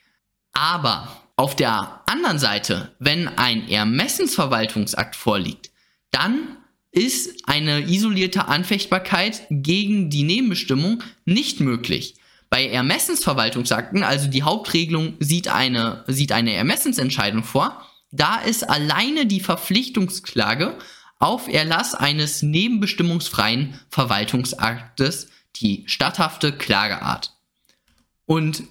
Aber 0.51 1.23
auf 1.35 1.55
der 1.55 2.01
anderen 2.05 2.39
Seite, 2.39 2.93
wenn 2.99 3.27
ein 3.27 3.67
Ermessensverwaltungsakt 3.67 5.15
vorliegt, 5.15 5.71
dann 6.11 6.57
ist 6.91 7.47
eine 7.47 7.89
isolierte 7.89 8.47
Anfechtbarkeit 8.47 9.47
gegen 9.49 10.11
die 10.11 10.23
Nebenbestimmung 10.23 11.01
nicht 11.25 11.59
möglich. 11.59 12.15
Bei 12.53 12.67
Ermessensverwaltungsakten, 12.67 14.03
also 14.03 14.27
die 14.27 14.43
Hauptregelung 14.43 15.15
sieht 15.19 15.47
eine, 15.47 16.03
sieht 16.05 16.31
eine 16.31 16.53
Ermessensentscheidung 16.53 17.43
vor, 17.43 17.83
da 18.11 18.35
ist 18.35 18.69
alleine 18.69 19.25
die 19.25 19.39
Verpflichtungsklage 19.39 20.77
auf 21.17 21.47
Erlass 21.47 21.95
eines 21.95 22.43
nebenbestimmungsfreien 22.43 23.79
Verwaltungsaktes 23.89 25.29
die 25.55 25.83
statthafte 25.87 26.51
Klageart. 26.51 27.33
Und 28.27 28.61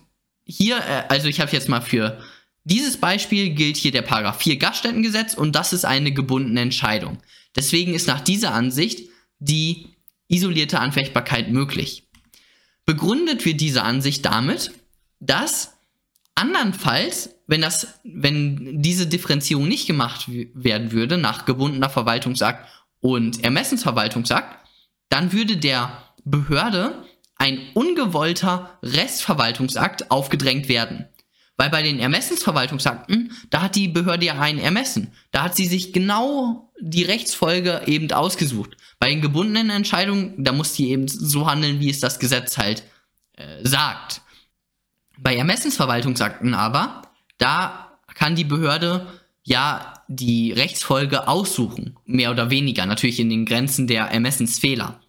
hier, 0.44 0.76
äh, 0.76 1.02
also 1.08 1.26
ich 1.26 1.40
habe 1.40 1.50
jetzt 1.50 1.68
mal 1.68 1.82
für 1.82 2.22
dieses 2.62 2.98
Beispiel 2.98 3.50
gilt 3.50 3.76
hier 3.76 3.90
der 3.90 4.02
Paragraph 4.02 4.38
4 4.38 4.58
Gaststättengesetz 4.58 5.34
und 5.34 5.56
das 5.56 5.72
ist 5.72 5.84
eine 5.84 6.12
gebundene 6.12 6.60
Entscheidung. 6.60 7.18
Deswegen 7.56 7.94
ist 7.94 8.06
nach 8.06 8.20
dieser 8.20 8.54
Ansicht 8.54 9.08
die 9.40 9.88
isolierte 10.28 10.78
Anfechtbarkeit 10.78 11.50
möglich. 11.50 12.01
Begründet 12.84 13.44
wird 13.44 13.60
diese 13.60 13.82
Ansicht 13.82 14.24
damit, 14.24 14.72
dass 15.20 15.74
andernfalls, 16.34 17.30
wenn 17.46 17.60
das, 17.60 18.00
wenn 18.04 18.82
diese 18.82 19.06
Differenzierung 19.06 19.68
nicht 19.68 19.86
gemacht 19.86 20.26
werden 20.28 20.92
würde 20.92 21.18
nach 21.18 21.44
gebundener 21.44 21.90
Verwaltungsakt 21.90 22.68
und 23.00 23.44
Ermessensverwaltungsakt, 23.44 24.58
dann 25.08 25.32
würde 25.32 25.56
der 25.56 25.92
Behörde 26.24 27.04
ein 27.36 27.60
ungewollter 27.74 28.78
Restverwaltungsakt 28.82 30.10
aufgedrängt 30.10 30.68
werden. 30.68 31.06
Weil 31.56 31.70
bei 31.70 31.82
den 31.82 32.00
Ermessensverwaltungsakten, 32.00 33.32
da 33.50 33.62
hat 33.62 33.76
die 33.76 33.88
Behörde 33.88 34.26
ja 34.26 34.38
ein 34.38 34.58
Ermessen. 34.58 35.12
Da 35.30 35.42
hat 35.42 35.54
sie 35.54 35.66
sich 35.66 35.92
genau 35.92 36.72
die 36.80 37.04
Rechtsfolge 37.04 37.82
eben 37.86 38.10
ausgesucht. 38.10 38.76
Bei 38.98 39.08
den 39.08 39.20
gebundenen 39.20 39.70
Entscheidungen, 39.70 40.34
da 40.42 40.52
muss 40.52 40.72
die 40.72 40.90
eben 40.90 41.08
so 41.08 41.46
handeln, 41.46 41.80
wie 41.80 41.90
es 41.90 42.00
das 42.00 42.18
Gesetz 42.18 42.58
halt 42.58 42.82
äh, 43.36 43.66
sagt. 43.66 44.22
Bei 45.18 45.36
Ermessensverwaltungsakten 45.36 46.54
aber, 46.54 47.02
da 47.38 47.98
kann 48.14 48.34
die 48.34 48.44
Behörde 48.44 49.06
ja 49.44 49.94
die 50.08 50.52
Rechtsfolge 50.52 51.28
aussuchen, 51.28 51.96
mehr 52.04 52.30
oder 52.30 52.50
weniger, 52.50 52.86
natürlich 52.86 53.20
in 53.20 53.30
den 53.30 53.46
Grenzen 53.46 53.86
der 53.86 54.06
Ermessensfehler. 54.06 55.00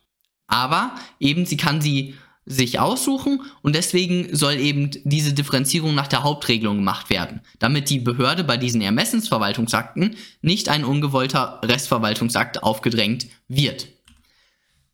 Aber 0.47 0.95
eben 1.19 1.45
sie 1.45 1.57
kann 1.57 1.81
sie 1.81 2.15
sich 2.45 2.79
aussuchen 2.79 3.41
und 3.62 3.75
deswegen 3.75 4.35
soll 4.35 4.55
eben 4.55 4.91
diese 5.03 5.33
Differenzierung 5.33 5.95
nach 5.95 6.07
der 6.07 6.23
Hauptregelung 6.23 6.77
gemacht 6.77 7.09
werden, 7.09 7.41
damit 7.59 7.89
die 7.89 8.00
Behörde 8.00 8.43
bei 8.43 8.57
diesen 8.57 8.81
Ermessensverwaltungsakten 8.81 10.17
nicht 10.41 10.67
ein 10.67 10.83
ungewollter 10.83 11.62
Restverwaltungsakt 11.63 12.62
aufgedrängt 12.63 13.27
wird. 13.47 13.88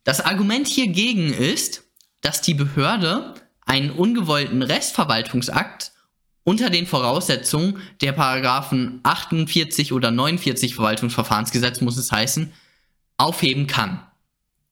Das 0.04 0.22
Argument 0.22 0.68
hiergegen 0.68 1.34
ist, 1.34 1.84
dass 2.22 2.42
die 2.42 2.54
Behörde 2.54 3.34
einen 3.66 3.92
ungewollten 3.92 4.62
Restverwaltungsakt 4.62 5.92
unter 6.44 6.70
den 6.70 6.88
Voraussetzungen 6.88 7.82
der 8.02 8.12
Paragraphen 8.12 9.00
48 9.04 9.94
oder 9.94 10.12
49 10.12 10.76
Verwaltungsverfahrensgesetz 10.76 11.82
muss 11.82 11.98
es 11.98 12.12
heißen, 12.12 12.52
aufheben 13.18 13.68
kann. 13.68 14.02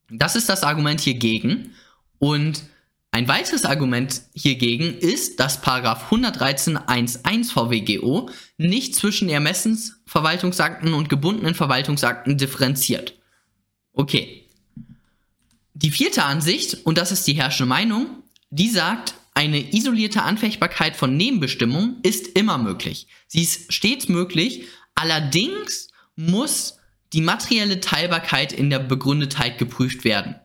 Das 0.10 0.36
ist 0.36 0.50
das 0.50 0.64
Argument 0.64 1.02
hiergegen 1.02 1.74
und 2.20 2.64
ein 3.12 3.28
weiteres 3.28 3.66
Argument 3.66 4.22
hiergegen 4.36 4.96
ist, 4.96 5.40
dass 5.40 5.64
113.1.1 5.64 7.52
VWGO 7.52 8.30
nicht 8.58 8.96
zwischen 8.96 9.30
Ermessensverwaltungsakten 9.30 10.94
und 10.94 11.10
gebundenen 11.10 11.56
Verwaltungsakten 11.56 12.38
differenziert. 12.38 13.16
Okay. 13.94 14.46
Die 15.74 15.90
vierte 15.92 16.26
Ansicht, 16.26 16.86
und 16.86 16.98
das 16.98 17.12
ist 17.12 17.26
die 17.28 17.34
herrschende 17.34 17.70
Meinung, 17.70 18.08
die 18.50 18.70
sagt, 18.70 19.16
eine 19.34 19.74
isolierte 19.74 20.24
Anfechtbarkeit 20.24 20.96
von 20.96 21.16
Nebenbestimmungen 21.16 21.98
ist 22.04 22.28
immer 22.38 22.58
möglich. 22.58 23.08
Sie 23.28 23.42
ist 23.42 23.74
stets 23.74 24.10
möglich, 24.10 24.66
allerdings 24.96 25.90
muss 26.16 26.78
die 27.14 27.22
materielle 27.22 27.80
Teilbarkeit 27.80 28.52
in 28.54 28.70
der 28.70 28.80
Begründetheit 28.80 29.58
geprüft 29.58 30.04
werden 30.04 30.36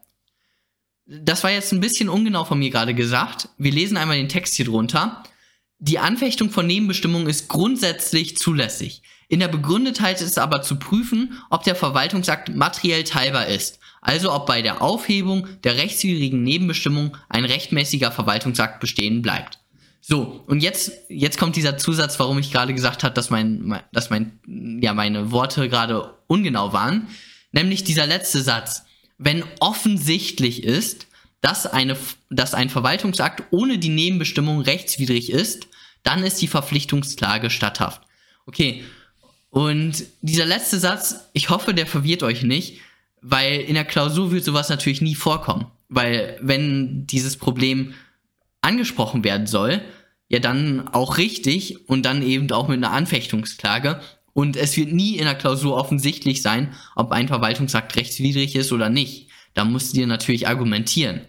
das 1.06 1.42
war 1.42 1.50
jetzt 1.50 1.72
ein 1.72 1.80
bisschen 1.80 2.08
ungenau 2.08 2.44
von 2.44 2.58
mir 2.58 2.70
gerade 2.70 2.94
gesagt. 2.94 3.48
Wir 3.58 3.72
lesen 3.72 3.96
einmal 3.96 4.16
den 4.16 4.28
Text 4.28 4.54
hier 4.54 4.66
drunter. 4.66 5.22
Die 5.78 5.98
Anfechtung 5.98 6.50
von 6.50 6.66
Nebenbestimmungen 6.66 7.28
ist 7.28 7.48
grundsätzlich 7.48 8.36
zulässig. 8.36 9.02
In 9.28 9.40
der 9.40 9.48
Begründetheit 9.48 10.20
ist 10.20 10.38
aber 10.38 10.62
zu 10.62 10.78
prüfen, 10.78 11.38
ob 11.50 11.64
der 11.64 11.74
Verwaltungsakt 11.74 12.54
materiell 12.54 13.02
teilbar 13.02 13.46
ist. 13.46 13.80
Also 14.00 14.32
ob 14.32 14.46
bei 14.46 14.62
der 14.62 14.82
Aufhebung 14.82 15.46
der 15.64 15.76
rechtswidrigen 15.76 16.42
Nebenbestimmung 16.42 17.16
ein 17.28 17.44
rechtmäßiger 17.44 18.12
Verwaltungsakt 18.12 18.80
bestehen 18.80 19.22
bleibt. 19.22 19.58
So, 20.00 20.42
und 20.46 20.62
jetzt, 20.62 20.92
jetzt 21.08 21.38
kommt 21.38 21.56
dieser 21.56 21.78
Zusatz, 21.78 22.18
warum 22.18 22.38
ich 22.38 22.52
gerade 22.52 22.74
gesagt 22.74 23.04
habe, 23.04 23.14
dass 23.14 23.30
mein, 23.30 23.80
dass 23.92 24.10
mein, 24.10 24.38
ja, 24.82 24.94
meine 24.94 25.30
Worte 25.30 25.68
gerade 25.68 26.14
ungenau 26.26 26.72
waren. 26.72 27.08
Nämlich 27.52 27.84
dieser 27.84 28.06
letzte 28.06 28.42
Satz 28.42 28.84
wenn 29.24 29.44
offensichtlich 29.60 30.64
ist, 30.64 31.06
dass, 31.40 31.66
eine, 31.66 31.96
dass 32.30 32.54
ein 32.54 32.70
Verwaltungsakt 32.70 33.44
ohne 33.50 33.78
die 33.78 33.88
Nebenbestimmung 33.88 34.60
rechtswidrig 34.60 35.30
ist, 35.30 35.68
dann 36.02 36.24
ist 36.24 36.40
die 36.40 36.48
Verpflichtungsklage 36.48 37.50
statthaft. 37.50 38.02
Okay, 38.46 38.84
und 39.50 40.04
dieser 40.22 40.46
letzte 40.46 40.78
Satz, 40.78 41.28
ich 41.32 41.50
hoffe, 41.50 41.74
der 41.74 41.86
verwirrt 41.86 42.22
euch 42.22 42.42
nicht, 42.42 42.80
weil 43.20 43.60
in 43.60 43.74
der 43.74 43.84
Klausur 43.84 44.32
wird 44.32 44.44
sowas 44.44 44.68
natürlich 44.68 45.02
nie 45.02 45.14
vorkommen. 45.14 45.66
Weil 45.88 46.38
wenn 46.40 47.06
dieses 47.06 47.36
Problem 47.36 47.94
angesprochen 48.62 49.24
werden 49.24 49.46
soll, 49.46 49.82
ja 50.28 50.38
dann 50.38 50.88
auch 50.88 51.18
richtig 51.18 51.88
und 51.88 52.06
dann 52.06 52.22
eben 52.22 52.50
auch 52.52 52.66
mit 52.66 52.78
einer 52.78 52.92
Anfechtungsklage. 52.92 54.00
Und 54.34 54.56
es 54.56 54.76
wird 54.76 54.92
nie 54.92 55.16
in 55.16 55.24
der 55.24 55.34
Klausur 55.34 55.76
offensichtlich 55.76 56.42
sein, 56.42 56.74
ob 56.96 57.12
ein 57.12 57.28
Verwaltungsakt 57.28 57.96
rechtswidrig 57.96 58.56
ist 58.56 58.72
oder 58.72 58.88
nicht. 58.88 59.28
Da 59.54 59.64
musst 59.64 59.92
du 59.92 59.98
dir 59.98 60.06
natürlich 60.06 60.48
argumentieren. 60.48 61.22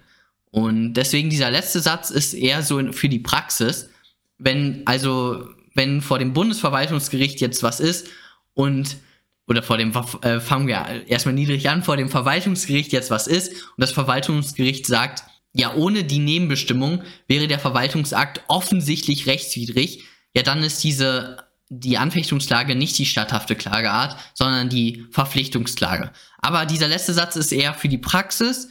Und 0.52 0.94
deswegen 0.94 1.30
dieser 1.30 1.52
letzte 1.52 1.80
Satz 1.80 2.10
ist 2.10 2.34
eher 2.34 2.64
so 2.64 2.94
für 2.94 3.10
die 3.10 3.20
Praxis. 3.20 3.90
Wenn, 4.38 4.84
also, 4.86 5.48
wenn 5.74 6.02
vor 6.02 6.20
dem 6.20 6.34
Bundesverwaltungsgericht 6.34 7.42
jetzt 7.42 7.64
was 7.64 7.80
ist 7.80 8.08
und 8.54 8.98
oder 9.46 9.62
vor 9.62 9.78
dem, 9.78 9.92
äh, 10.22 10.40
fangen 10.40 10.68
wir 10.68 11.04
erstmal 11.08 11.36
niedrig 11.36 11.70
an, 11.70 11.84
vor 11.84 11.98
dem 11.98 12.10
Verwaltungsgericht 12.10 12.94
jetzt 12.94 13.12
was 13.12 13.28
ist 13.28 13.52
und 13.52 13.82
das 13.82 13.92
Verwaltungsgericht 13.92 14.86
sagt, 14.86 15.24
ja, 15.54 15.74
ohne 15.76 16.04
die 16.04 16.20
Nebenbestimmung 16.20 17.04
wäre 17.28 17.48
der 17.48 17.60
Verwaltungsakt 17.60 18.42
offensichtlich 18.48 19.28
rechtswidrig, 19.28 20.04
ja, 20.36 20.44
dann 20.44 20.64
ist 20.64 20.84
diese 20.84 21.38
die 21.80 21.98
Anfechtungsklage 21.98 22.76
nicht 22.76 22.98
die 22.98 23.06
statthafte 23.06 23.56
Klageart, 23.56 24.18
sondern 24.34 24.70
die 24.70 25.06
Verpflichtungsklage. 25.12 26.12
Aber 26.40 26.66
dieser 26.66 26.88
letzte 26.88 27.14
Satz 27.14 27.36
ist 27.36 27.52
eher 27.52 27.74
für 27.74 27.90
die 27.90 27.98
Praxis. 27.98 28.70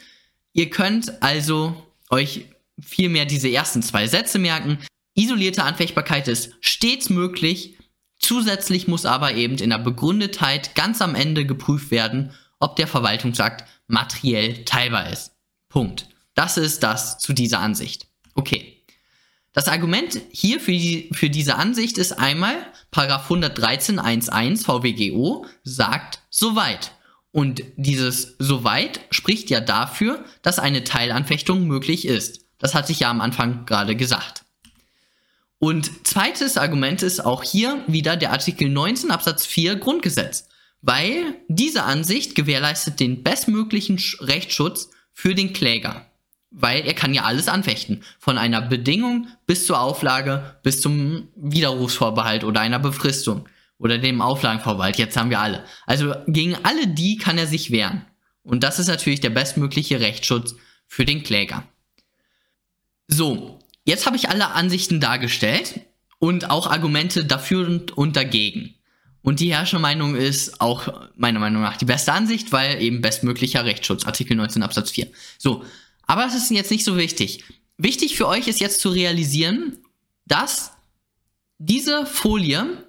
Ihr 0.53 0.71
könnt 0.71 1.23
also 1.23 1.75
euch 2.11 2.47
vielmehr 2.81 3.25
diese 3.25 3.51
ersten 3.51 3.83
zwei 3.83 4.07
Sätze 4.07 4.39
merken. 4.39 4.79
Isolierte 5.15 5.65
Anfechtbarkeit 5.65 6.29
ist 6.29 6.53
stets 6.61 7.11
möglich. 7.11 7.77
Zusätzlich 8.19 8.89
muss 8.89 9.05
aber 9.05 9.35
eben 9.35 9.59
in 9.59 9.71
der 9.71 9.79
Begründetheit 9.79 10.75
ganz 10.75 11.03
am 11.03 11.15
Ende 11.15 11.45
geprüft 11.45 11.91
werden, 11.91 12.33
ob 12.61 12.77
der 12.77 12.87
Verwaltungsakt 12.87 13.65
materiell 13.89 14.65
teilbar 14.65 15.11
ist. 15.11 15.33
Punkt. 15.69 16.09
Das 16.35 16.57
ist 16.57 16.83
das 16.83 17.19
zu 17.19 17.33
dieser 17.33 17.59
Ansicht. 17.61 18.07
Okay. 18.35 18.82
Das 19.53 19.69
Argument 19.69 20.19
hier 20.31 20.61
für, 20.61 20.73
die, 20.73 21.11
für 21.13 21.29
diese 21.29 21.57
Ansicht 21.57 21.99
ist 21.99 22.13
einmal, 22.13 22.55
Paragraph 22.91 23.31
113.1.1 23.31 24.65
VWGO 24.65 25.47
sagt 25.63 26.21
soweit. 26.31 26.93
Und 27.33 27.63
dieses 27.77 28.35
soweit 28.39 29.01
spricht 29.11 29.51
ja 29.51 29.61
dafür, 29.61 30.25
dass 30.43 30.59
eine 30.59 30.85
Teilanfechtung 30.85 31.67
möglich 31.67 32.07
ist. 32.07 32.41
Das 32.59 32.75
hatte 32.75 32.93
ich 32.93 33.01
ja 33.01 33.11
am 33.11 33.21
Anfang 33.21 33.67
gerade 33.67 33.97
gesagt. 33.97 34.45
Und 35.59 36.07
zweites 36.07 36.57
Argument 36.57 37.03
ist 37.03 37.25
auch 37.25 37.43
hier 37.43 37.85
wieder 37.87 38.17
der 38.17 38.33
Artikel 38.33 38.69
19 38.69 39.11
Absatz 39.11 39.47
4 39.47 39.77
Grundgesetz, 39.77 40.49
weil 40.81 41.37
diese 41.49 41.85
Ansicht 41.85 42.35
gewährleistet 42.35 43.01
den 43.01 43.23
bestmöglichen 43.23 44.01
Rechtsschutz 44.21 44.91
für 45.13 45.35
den 45.35 45.53
Kläger 45.53 46.07
weil 46.53 46.87
er 46.87 46.95
kann 46.95 47.15
ja 47.15 47.23
alles 47.23 47.49
anfechten. 47.49 48.03
Von 48.19 48.39
einer 48.39 48.61
Bedingung 48.61 49.29
bis 49.47 49.67
zur 49.67 49.81
Auflage, 49.81 50.57
bis 50.63 50.81
zum 50.81 51.29
Widerrufsvorbehalt 51.37 52.45
oder 52.45 52.61
einer 52.61 52.79
Befristung 52.79 53.49
oder 53.79 53.99
dem 53.99 54.21
Auflagenvorbehalt. 54.21 54.99
Jetzt 54.99 55.17
haben 55.17 55.31
wir 55.31 55.41
alle. 55.41 55.65
Also 55.87 56.15
gegen 56.27 56.57
alle 56.63 56.87
die 56.87 57.17
kann 57.17 57.39
er 57.39 57.47
sich 57.47 57.71
wehren. 57.71 58.05
Und 58.45 58.63
das 58.65 58.79
ist 58.79 58.89
natürlich 58.89 59.21
der 59.21 59.31
bestmögliche 59.31 60.01
Rechtsschutz 60.01 60.55
für 60.87 61.05
den 61.05 61.23
Kläger. 61.23 61.65
So, 63.09 63.59
jetzt 63.85 64.07
habe 64.07 64.17
ich 64.17 64.29
alle 64.29 64.51
Ansichten 64.51 65.01
dargestellt 65.01 65.81
und 66.19 66.51
auch 66.51 66.67
Argumente 66.69 67.25
dafür 67.25 67.83
und 67.97 68.17
dagegen. 68.17 68.75
Und 69.23 69.39
die 69.39 69.55
Herrschermeinung 69.55 70.17
ist 70.17 70.61
auch 70.61 71.11
meiner 71.17 71.39
Meinung 71.39 71.63
nach 71.63 71.77
die 71.77 71.85
beste 71.85 72.13
Ansicht, 72.13 72.51
weil 72.53 72.83
eben 72.83 73.01
bestmöglicher 73.01 73.65
Rechtsschutz, 73.65 74.05
Artikel 74.05 74.37
19 74.37 74.63
Absatz 74.63 74.91
4. 74.91 75.09
So, 75.39 75.65
aber 76.07 76.27
es 76.27 76.35
ist 76.35 76.51
jetzt 76.51 76.71
nicht 76.71 76.85
so 76.85 76.97
wichtig. 76.97 77.45
Wichtig 77.77 78.17
für 78.17 78.29
euch 78.29 78.49
ist 78.49 78.61
jetzt 78.61 78.81
zu 78.81 78.91
realisieren, 78.91 79.79
dass 80.27 80.73
diese 81.59 82.07
Folie 82.07 82.87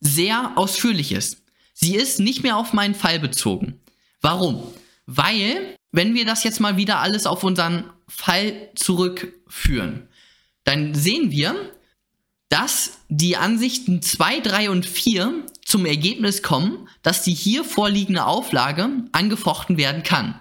sehr 0.00 0.52
ausführlich 0.56 1.12
ist. 1.12 1.42
Sie 1.72 1.96
ist 1.96 2.20
nicht 2.20 2.42
mehr 2.42 2.56
auf 2.56 2.72
meinen 2.72 2.94
Fall 2.94 3.18
bezogen. 3.18 3.80
Warum? 4.20 4.62
Weil, 5.06 5.76
wenn 5.92 6.14
wir 6.14 6.24
das 6.24 6.44
jetzt 6.44 6.60
mal 6.60 6.76
wieder 6.76 7.00
alles 7.00 7.26
auf 7.26 7.44
unseren 7.44 7.90
Fall 8.08 8.70
zurückführen, 8.74 10.08
dann 10.64 10.94
sehen 10.94 11.30
wir, 11.30 11.72
dass 12.48 12.98
die 13.08 13.36
Ansichten 13.36 14.00
2, 14.00 14.40
3 14.40 14.70
und 14.70 14.86
4 14.86 15.44
zum 15.64 15.86
Ergebnis 15.86 16.42
kommen, 16.42 16.88
dass 17.02 17.22
die 17.22 17.34
hier 17.34 17.64
vorliegende 17.64 18.24
Auflage 18.26 18.88
angefochten 19.12 19.76
werden 19.76 20.02
kann. 20.02 20.38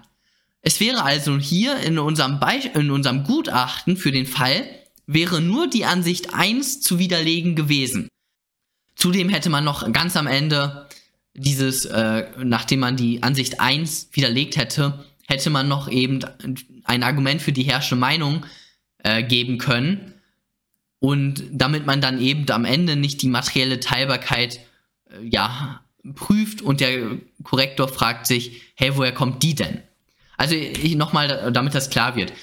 Es 0.65 0.79
wäre 0.79 1.03
also 1.03 1.37
hier 1.37 1.77
in 1.77 1.99
unserem, 1.99 2.39
Be 2.39 2.71
in 2.73 2.89
unserem 2.89 3.25
Gutachten 3.25 3.97
für 3.97 4.11
den 4.11 4.25
Fall, 4.25 4.65
wäre 5.05 5.41
nur 5.41 5.67
die 5.67 5.83
Ansicht 5.83 6.33
1 6.33 6.79
zu 6.79 6.99
widerlegen 6.99 7.55
gewesen. 7.55 8.07
Zudem 8.95 9.27
hätte 9.27 9.49
man 9.49 9.65
noch 9.65 9.91
ganz 9.91 10.15
am 10.15 10.25
Ende 10.25 10.87
dieses, 11.33 11.83
äh, 11.85 12.27
nachdem 12.41 12.79
man 12.79 12.95
die 12.95 13.21
Ansicht 13.23 13.59
1 13.59 14.09
widerlegt 14.13 14.55
hätte, 14.55 15.03
hätte 15.27 15.49
man 15.49 15.67
noch 15.67 15.89
eben 15.89 16.19
ein 16.85 17.03
Argument 17.03 17.41
für 17.41 17.51
die 17.51 17.63
herrschende 17.63 17.99
Meinung 17.99 18.45
äh, 18.99 19.21
geben 19.21 19.57
können. 19.57 20.13
Und 20.99 21.43
damit 21.51 21.85
man 21.85 21.99
dann 21.99 22.21
eben 22.21 22.49
am 22.51 22.63
Ende 22.63 22.95
nicht 22.95 23.21
die 23.21 23.27
materielle 23.27 23.81
Teilbarkeit 23.81 24.61
äh, 25.09 25.25
ja, 25.27 25.83
prüft 26.15 26.61
und 26.61 26.79
der 26.79 27.17
Korrektor 27.43 27.89
fragt 27.89 28.27
sich, 28.27 28.61
hey, 28.75 28.95
woher 28.95 29.13
kommt 29.13 29.43
die 29.43 29.55
denn? 29.55 29.81
Also 30.37 30.55
nochmal, 30.95 31.51
damit 31.51 31.75
das 31.75 31.89
klar 31.89 32.15
wird. 32.15 32.33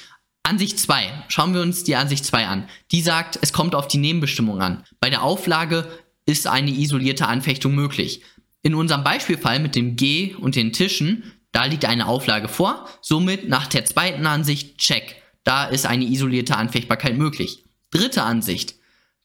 Ansicht 0.42 0.78
2. 0.78 1.24
Schauen 1.28 1.54
wir 1.54 1.60
uns 1.60 1.84
die 1.84 1.96
Ansicht 1.96 2.24
2 2.24 2.46
an. 2.46 2.68
Die 2.92 3.02
sagt, 3.02 3.38
es 3.42 3.52
kommt 3.52 3.74
auf 3.74 3.88
die 3.88 3.98
Nebenbestimmung 3.98 4.60
an. 4.60 4.84
Bei 5.00 5.10
der 5.10 5.22
Auflage 5.22 5.86
ist 6.26 6.46
eine 6.46 6.70
isolierte 6.70 7.28
Anfechtung 7.28 7.74
möglich. 7.74 8.22
In 8.62 8.74
unserem 8.74 9.04
Beispielfall 9.04 9.58
mit 9.58 9.74
dem 9.74 9.96
G 9.96 10.34
und 10.34 10.56
den 10.56 10.72
Tischen, 10.72 11.32
da 11.52 11.64
liegt 11.64 11.84
eine 11.84 12.06
Auflage 12.06 12.48
vor. 12.48 12.88
Somit 13.00 13.48
nach 13.48 13.66
der 13.66 13.84
zweiten 13.84 14.26
Ansicht, 14.26 14.78
check. 14.78 15.16
Da 15.44 15.64
ist 15.64 15.86
eine 15.86 16.04
isolierte 16.04 16.56
Anfechtbarkeit 16.56 17.16
möglich. 17.16 17.64
Dritte 17.90 18.22
Ansicht. 18.22 18.74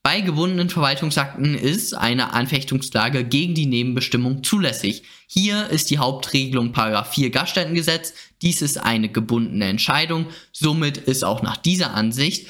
Bei 0.06 0.22
gebundenen 0.22 0.70
Verwaltungsakten 0.70 1.56
ist 1.56 1.96
eine 1.96 2.34
Anfechtungsklage 2.34 3.24
gegen 3.24 3.56
die 3.56 3.66
Nebenbestimmung 3.66 4.44
zulässig. 4.44 5.02
Hier 5.26 5.72
ist 5.72 5.90
die 5.90 5.98
Hauptregelung 5.98 6.76
4 6.76 7.32
Gaststättengesetz. 7.32 8.14
Dies 8.44 8.62
ist 8.62 8.78
eine 8.78 9.10
gebundene 9.10 9.66
Entscheidung. 9.66 10.28
Somit 10.52 11.00
ist 11.00 11.26
auch 11.26 11.42
nach 11.42 11.58
dieser 11.58 11.96
Ansicht 11.96 12.46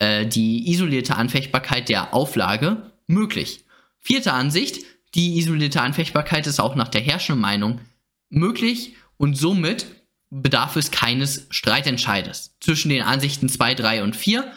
äh, 0.00 0.26
die 0.26 0.70
isolierte 0.70 1.16
Anfechtbarkeit 1.16 1.88
der 1.88 2.12
Auflage 2.12 2.92
möglich. 3.06 3.64
Vierte 3.96 4.34
Ansicht, 4.34 4.84
die 5.14 5.38
isolierte 5.38 5.80
Anfechtbarkeit 5.80 6.46
ist 6.46 6.60
auch 6.60 6.74
nach 6.74 6.88
der 6.88 7.00
herrschenden 7.00 7.40
Meinung 7.40 7.80
möglich 8.28 8.96
und 9.16 9.34
somit 9.34 9.86
bedarf 10.28 10.76
es 10.76 10.90
keines 10.90 11.46
Streitentscheides 11.48 12.58
zwischen 12.60 12.90
den 12.90 13.00
Ansichten 13.00 13.48
2, 13.48 13.76
3 13.76 14.02
und 14.02 14.14
4, 14.14 14.52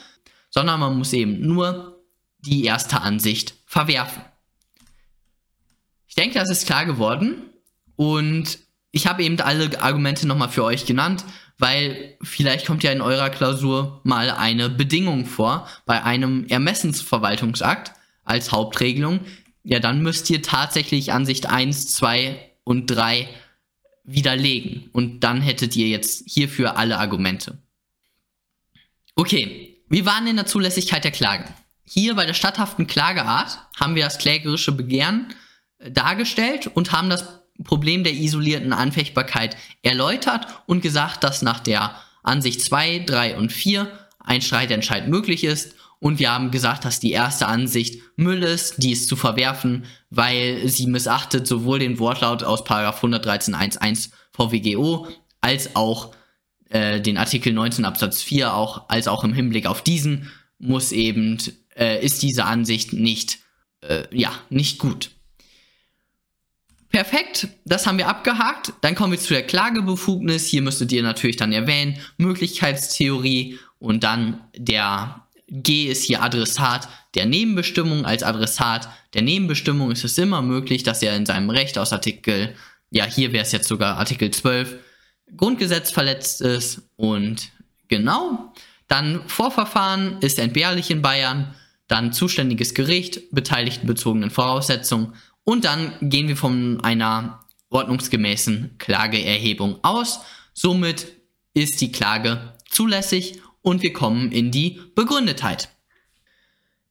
sondern 0.49 0.81
man 0.81 0.97
muss 0.97 1.13
eben 1.13 1.39
nur 1.47 2.00
die 2.41 2.65
erste 2.65 3.01
Ansicht 3.01 3.55
verwerfen. 3.65 4.23
Ich 6.07 6.15
denke, 6.15 6.37
das 6.39 6.49
ist 6.49 6.65
klar 6.65 6.85
geworden 6.85 7.41
und 7.95 8.59
ich 8.91 9.07
habe 9.07 9.23
eben 9.23 9.39
alle 9.39 9.81
Argumente 9.81 10.27
nochmal 10.27 10.49
für 10.49 10.65
euch 10.65 10.85
genannt, 10.85 11.23
weil 11.57 12.17
vielleicht 12.21 12.65
kommt 12.65 12.83
ja 12.83 12.91
in 12.91 13.01
eurer 13.01 13.29
Klausur 13.29 14.01
mal 14.03 14.29
eine 14.31 14.69
Bedingung 14.69 15.25
vor 15.25 15.69
bei 15.85 16.03
einem 16.03 16.45
Ermessensverwaltungsakt 16.47 17.93
als 18.23 18.51
Hauptregelung. 18.51 19.21
Ja, 19.63 19.79
dann 19.79 20.01
müsst 20.01 20.29
ihr 20.29 20.41
tatsächlich 20.41 21.13
Ansicht 21.13 21.45
1, 21.45 21.93
2 21.93 22.51
und 22.63 22.87
3 22.87 23.29
widerlegen 24.03 24.89
und 24.91 25.21
dann 25.21 25.41
hättet 25.41 25.75
ihr 25.75 25.87
jetzt 25.87 26.23
hierfür 26.27 26.77
alle 26.77 26.97
Argumente. 26.97 27.59
Okay, 29.15 29.77
wir 29.87 30.05
waren 30.05 30.27
in 30.27 30.37
der 30.37 30.47
Zulässigkeit 30.47 31.03
der 31.03 31.11
Klage. 31.11 31.45
Hier 31.93 32.15
bei 32.15 32.25
der 32.25 32.33
statthaften 32.33 32.87
Klageart 32.87 33.59
haben 33.77 33.95
wir 33.95 34.05
das 34.05 34.17
klägerische 34.17 34.71
Begehren 34.71 35.33
äh, 35.77 35.91
dargestellt 35.91 36.67
und 36.73 36.93
haben 36.93 37.09
das 37.09 37.41
Problem 37.65 38.05
der 38.05 38.13
isolierten 38.13 38.71
Anfechtbarkeit 38.71 39.57
erläutert 39.81 40.47
und 40.67 40.81
gesagt, 40.81 41.21
dass 41.25 41.41
nach 41.41 41.59
der 41.59 41.93
Ansicht 42.23 42.61
2, 42.61 42.99
3 42.99 43.35
und 43.35 43.51
4 43.51 43.91
ein 44.19 44.41
Streitentscheid 44.41 45.09
möglich 45.09 45.43
ist. 45.43 45.75
Und 45.99 46.19
wir 46.19 46.31
haben 46.31 46.49
gesagt, 46.49 46.85
dass 46.85 47.01
die 47.01 47.11
erste 47.11 47.47
Ansicht 47.47 48.01
Müll 48.15 48.41
ist, 48.41 48.81
die 48.81 48.93
ist 48.93 49.09
zu 49.09 49.17
verwerfen, 49.17 49.83
weil 50.09 50.69
sie 50.69 50.87
missachtet 50.87 51.45
sowohl 51.45 51.79
den 51.79 51.99
Wortlaut 51.99 52.41
aus 52.41 52.63
113.1.1 52.63 54.11
VWGO 54.31 55.09
als 55.41 55.75
auch 55.75 56.15
äh, 56.69 57.01
den 57.01 57.17
Artikel 57.17 57.51
19 57.51 57.83
Absatz 57.83 58.21
4, 58.21 58.53
auch, 58.53 58.87
als 58.87 59.09
auch 59.09 59.25
im 59.25 59.33
Hinblick 59.33 59.65
auf 59.65 59.83
diesen 59.83 60.31
muss 60.57 60.91
eben 60.91 61.37
äh, 61.75 62.03
ist 62.03 62.21
diese 62.23 62.45
Ansicht 62.45 62.93
nicht, 62.93 63.39
äh, 63.81 64.03
ja, 64.11 64.31
nicht 64.49 64.79
gut. 64.79 65.11
Perfekt, 66.89 67.47
das 67.63 67.87
haben 67.87 67.97
wir 67.97 68.09
abgehakt. 68.09 68.73
Dann 68.81 68.95
kommen 68.95 69.13
wir 69.13 69.19
zu 69.19 69.33
der 69.33 69.43
Klagebefugnis. 69.43 70.47
Hier 70.47 70.61
müsstet 70.61 70.91
ihr 70.91 71.03
natürlich 71.03 71.37
dann 71.37 71.53
erwähnen, 71.53 71.97
Möglichkeitstheorie 72.17 73.57
und 73.79 74.03
dann 74.03 74.41
der 74.55 75.25
G 75.47 75.85
ist 75.85 76.03
hier 76.03 76.21
Adressat 76.21 76.89
der 77.15 77.25
Nebenbestimmung. 77.25 78.05
Als 78.05 78.23
Adressat 78.23 78.89
der 79.13 79.21
Nebenbestimmung 79.21 79.91
ist 79.91 80.03
es 80.03 80.17
immer 80.17 80.41
möglich, 80.41 80.83
dass 80.83 81.01
er 81.01 81.15
in 81.15 81.25
seinem 81.25 81.49
Recht 81.49 81.77
aus 81.77 81.93
Artikel, 81.93 82.55
ja, 82.89 83.05
hier 83.05 83.31
wäre 83.31 83.43
es 83.43 83.53
jetzt 83.53 83.67
sogar 83.67 83.97
Artikel 83.97 84.31
12, 84.31 84.77
Grundgesetz 85.35 85.91
verletzt 85.91 86.41
ist 86.41 86.81
und 86.97 87.51
genau. 87.87 88.53
Dann 88.87 89.27
Vorverfahren 89.27 90.17
ist 90.19 90.39
entbehrlich 90.39 90.91
in 90.91 91.01
Bayern 91.01 91.55
dann 91.91 92.13
zuständiges 92.13 92.73
Gericht, 92.73 93.31
beteiligtenbezogenen 93.31 94.29
Voraussetzungen 94.29 95.13
und 95.43 95.65
dann 95.65 95.93
gehen 96.01 96.27
wir 96.27 96.37
von 96.37 96.81
einer 96.81 97.45
ordnungsgemäßen 97.69 98.75
Klageerhebung 98.77 99.79
aus. 99.83 100.21
Somit 100.53 101.07
ist 101.53 101.81
die 101.81 101.91
Klage 101.91 102.53
zulässig 102.69 103.41
und 103.61 103.81
wir 103.81 103.93
kommen 103.93 104.31
in 104.31 104.51
die 104.51 104.79
Begründetheit. 104.95 105.69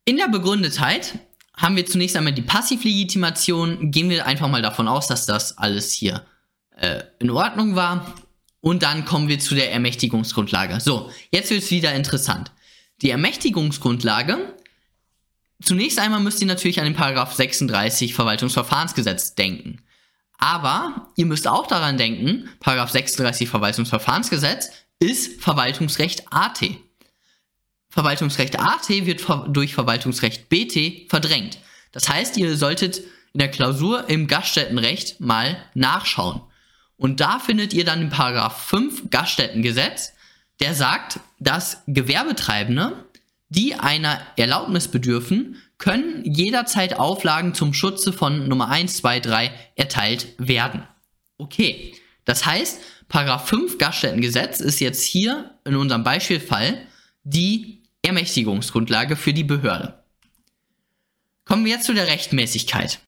In 0.05 0.17
der 0.17 0.29
Begründetheit 0.29 1.19
haben 1.57 1.77
wir 1.77 1.87
zunächst 1.87 2.17
einmal 2.17 2.33
die 2.33 2.43
Passivlegitimation. 2.43 3.91
Gehen 3.91 4.11
wir 4.11 4.27
einfach 4.27 4.49
mal 4.49 4.63
davon 4.63 4.89
aus, 4.89 5.07
dass 5.07 5.27
das 5.27 5.59
alles 5.59 5.93
hier 5.93 6.27
äh, 6.77 7.03
in 7.19 7.31
Ordnung 7.31 7.77
war. 7.77 8.15
Und 8.61 8.83
dann 8.83 9.05
kommen 9.05 9.29
wir 9.29 9.39
zu 9.39 9.55
der 9.55 9.73
Ermächtigungsgrundlage. 9.73 10.81
So, 10.81 11.11
jetzt 11.31 11.51
wird 11.51 11.63
es 11.63 11.71
wieder 11.71 11.95
interessant. 11.95 12.53
Die 13.03 13.11
Ermächtigungsgrundlage 13.11 14.55
Zunächst 15.63 15.99
einmal 15.99 16.21
müsst 16.21 16.41
ihr 16.41 16.47
natürlich 16.47 16.81
an 16.81 16.87
den 16.87 16.95
Paragraph 16.95 17.35
36 17.35 18.15
Verwaltungsverfahrensgesetz 18.15 19.35
denken. 19.35 19.83
Aber 20.39 21.13
ihr 21.17 21.27
müsst 21.27 21.47
auch 21.47 21.67
daran 21.67 21.99
denken, 21.99 22.49
Paragraph 22.61 22.91
36 22.91 23.49
Verwaltungsverfahrensgesetz 23.49 24.71
ist 24.99 25.43
Verwaltungsrecht 25.43 26.25
AT. 26.31 26.63
Verwaltungsrecht 27.91 28.59
AT 28.59 28.89
wird 28.89 29.27
durch 29.49 29.75
Verwaltungsrecht 29.75 30.49
BT 30.49 31.11
verdrängt. 31.11 31.59
Das 31.93 32.09
heißt, 32.09 32.37
ihr 32.37 32.57
solltet 32.57 32.99
in 33.33 33.41
der 33.41 33.51
Klausur 33.51 34.09
im 34.09 34.29
Gaststättenrecht 34.29 35.21
mal 35.21 35.57
nachschauen. 35.75 36.41
Und 36.97 37.21
da 37.21 37.39
findet 37.39 37.73
ihr 37.73 37.85
dann 37.85 38.01
den 38.01 38.11
Paragraph 38.11 38.67
5 38.67 39.11
Gaststättengesetz, 39.11 40.13
der 40.61 40.75
sagt, 40.75 41.21
dass 41.39 41.83
Gewerbetreibende 41.87 43.05
die 43.51 43.75
einer 43.75 44.21
Erlaubnis 44.37 44.89
bedürfen, 44.89 45.57
können 45.77 46.25
jederzeit 46.25 46.99
Auflagen 46.99 47.53
zum 47.53 47.75
Schutze 47.75 48.13
von 48.13 48.49
Nummer 48.49 48.69
1, 48.69 48.97
2, 48.99 49.21
3 49.21 49.53
erteilt 49.77 50.29
werden. 50.39 50.85
Okay, 51.37 51.95
das 52.25 52.47
heißt, 52.47 52.81
Paragraph 53.09 53.49
5 53.49 53.77
Gaststättengesetz 53.79 54.61
ist 54.61 54.81
jetzt 54.81 55.03
hier 55.05 55.59
in 55.65 55.75
unserem 55.75 56.05
Beispielfall 56.05 56.87
die 57.25 57.83
Ermächtigungsgrundlage 58.03 59.17
für 59.17 59.33
die 59.33 59.45
Behörde. 59.45 60.05
Kommen 61.45 61.65
wir 61.65 61.73
jetzt 61.73 61.87
zu 61.87 61.95
der 61.95 62.07
Rechtmäßigkeit. 62.07 63.01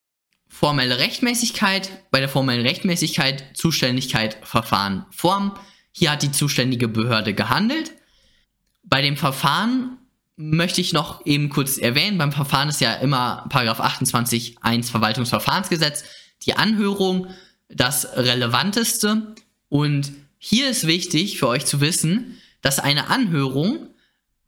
Formelle 0.49 0.99
Rechtmäßigkeit, 0.99 2.11
bei 2.11 2.19
der 2.19 2.29
formellen 2.29 2.67
Rechtmäßigkeit 2.67 3.57
Zuständigkeit, 3.57 4.39
Verfahren, 4.43 5.07
Form. 5.11 5.57
Hier 5.93 6.11
hat 6.11 6.23
die 6.23 6.33
zuständige 6.33 6.89
Behörde 6.89 7.35
gehandelt. 7.35 7.93
Bei 8.83 9.01
dem 9.03 9.17
Verfahren 9.17 9.99
möchte 10.51 10.81
ich 10.81 10.93
noch 10.93 11.25
eben 11.27 11.49
kurz 11.49 11.79
erwähnen, 11.79 12.19
beim 12.19 12.33
Verfahren 12.33 12.69
ist 12.69 12.81
ja 12.81 12.95
immer 12.95 13.47
Paragraph 13.49 13.81
28 13.81 14.57
1 14.61 14.91
Verwaltungsverfahrensgesetz 14.91 16.05
die 16.43 16.55
Anhörung 16.55 17.29
das 17.69 18.17
relevanteste 18.17 19.35
und 19.69 20.13
hier 20.39 20.69
ist 20.69 20.87
wichtig 20.87 21.39
für 21.39 21.49
euch 21.49 21.65
zu 21.65 21.81
wissen, 21.81 22.39
dass 22.61 22.79
eine 22.79 23.09
Anhörung 23.09 23.89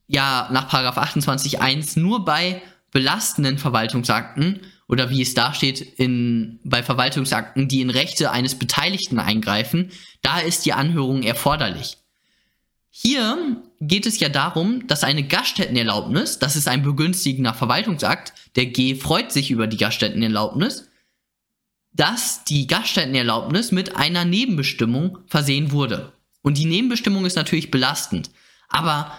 ja 0.06 0.48
nach 0.52 0.72
28.1 0.72 1.98
nur 1.98 2.24
bei 2.24 2.62
belastenden 2.90 3.58
Verwaltungsakten 3.58 4.60
oder 4.88 5.10
wie 5.10 5.22
es 5.22 5.34
da 5.34 5.54
steht 5.54 5.80
in, 5.80 6.60
bei 6.64 6.82
Verwaltungsakten, 6.82 7.68
die 7.68 7.80
in 7.80 7.90
Rechte 7.90 8.30
eines 8.30 8.58
Beteiligten 8.58 9.18
eingreifen, 9.18 9.90
da 10.22 10.40
ist 10.40 10.66
die 10.66 10.72
Anhörung 10.72 11.22
erforderlich. 11.22 11.96
Hier 12.96 13.60
geht 13.80 14.06
es 14.06 14.20
ja 14.20 14.28
darum, 14.28 14.86
dass 14.86 15.02
eine 15.02 15.26
Gaststättenerlaubnis, 15.26 16.38
das 16.38 16.54
ist 16.54 16.68
ein 16.68 16.84
begünstigender 16.84 17.52
Verwaltungsakt, 17.52 18.32
der 18.54 18.66
G 18.66 18.94
freut 18.94 19.32
sich 19.32 19.50
über 19.50 19.66
die 19.66 19.78
Gaststättenerlaubnis, 19.78 20.88
dass 21.92 22.44
die 22.44 22.68
Gaststättenerlaubnis 22.68 23.72
mit 23.72 23.96
einer 23.96 24.24
Nebenbestimmung 24.24 25.18
versehen 25.26 25.72
wurde. 25.72 26.12
Und 26.42 26.56
die 26.56 26.66
Nebenbestimmung 26.66 27.26
ist 27.26 27.34
natürlich 27.34 27.72
belastend. 27.72 28.30
Aber 28.68 29.12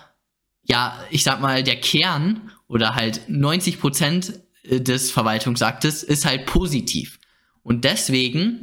ja, 0.63 0.97
ich 1.09 1.23
sag 1.23 1.41
mal, 1.41 1.61
der 1.61 1.81
Kern 1.81 2.51
oder 2.67 2.95
halt 2.95 3.27
90 3.27 3.81
Prozent 3.81 4.39
des 4.63 5.11
Verwaltungsaktes 5.11 6.01
ist 6.01 6.23
halt 6.23 6.45
positiv. 6.45 7.19
Und 7.61 7.83
deswegen 7.83 8.61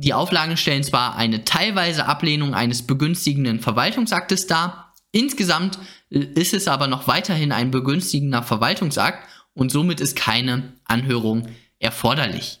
die 0.00 0.14
Auflagen 0.14 0.56
stellen 0.56 0.82
zwar 0.82 1.16
eine 1.16 1.44
teilweise 1.44 2.06
Ablehnung 2.06 2.54
eines 2.54 2.86
begünstigenden 2.86 3.60
Verwaltungsaktes 3.60 4.46
dar, 4.46 4.94
insgesamt 5.12 5.78
ist 6.08 6.54
es 6.54 6.68
aber 6.68 6.86
noch 6.86 7.06
weiterhin 7.06 7.52
ein 7.52 7.70
begünstigender 7.70 8.42
Verwaltungsakt 8.42 9.28
und 9.52 9.70
somit 9.70 10.00
ist 10.00 10.16
keine 10.16 10.72
Anhörung 10.84 11.48
erforderlich. 11.78 12.60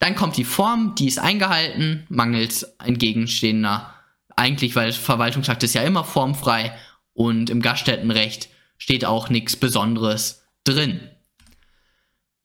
Dann 0.00 0.16
kommt 0.16 0.36
die 0.36 0.44
Form, 0.44 0.96
die 0.96 1.06
ist 1.06 1.20
eingehalten, 1.20 2.06
mangels 2.08 2.64
entgegenstehender, 2.84 3.94
eigentlich 4.34 4.74
weil 4.74 4.90
Verwaltungsakt 4.92 5.62
ist 5.62 5.74
ja 5.74 5.82
immer 5.82 6.02
formfrei 6.02 6.76
und 7.12 7.50
im 7.50 7.62
Gaststättenrecht 7.62 8.48
steht 8.78 9.04
auch 9.04 9.28
nichts 9.28 9.54
Besonderes 9.54 10.42
drin. 10.64 11.08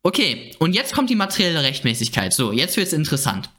Okay, 0.04 0.56
und 0.60 0.74
jetzt 0.74 0.94
kommt 0.94 1.10
die 1.10 1.16
materielle 1.16 1.64
Rechtmäßigkeit. 1.64 2.32
So, 2.32 2.52
jetzt 2.52 2.78
wird 2.78 2.88
es 2.88 2.94
interessant. 2.94 3.50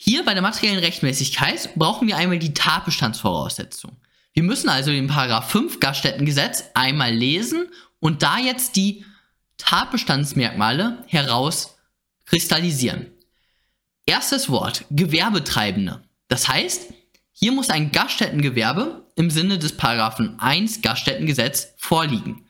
Hier 0.00 0.24
bei 0.24 0.32
der 0.32 0.42
materiellen 0.42 0.78
Rechtmäßigkeit 0.78 1.70
brauchen 1.74 2.06
wir 2.06 2.16
einmal 2.16 2.38
die 2.38 2.54
Tatbestandsvoraussetzung. 2.54 3.96
Wir 4.32 4.44
müssen 4.44 4.68
also 4.68 4.92
den 4.92 5.08
Paragraph 5.08 5.50
5 5.50 5.80
Gaststättengesetz 5.80 6.66
einmal 6.74 7.12
lesen 7.12 7.66
und 7.98 8.22
da 8.22 8.38
jetzt 8.38 8.76
die 8.76 9.04
Tatbestandsmerkmale 9.56 11.02
herauskristallisieren. 11.08 13.08
Erstes 14.06 14.48
Wort, 14.48 14.84
Gewerbetreibende. 14.90 16.04
Das 16.28 16.46
heißt, 16.46 16.94
hier 17.32 17.50
muss 17.50 17.68
ein 17.68 17.90
Gaststättengewerbe 17.90 19.04
im 19.16 19.30
Sinne 19.30 19.58
des 19.58 19.76
Paragraphen 19.76 20.38
1 20.38 20.80
Gaststättengesetz 20.80 21.74
vorliegen. 21.76 22.46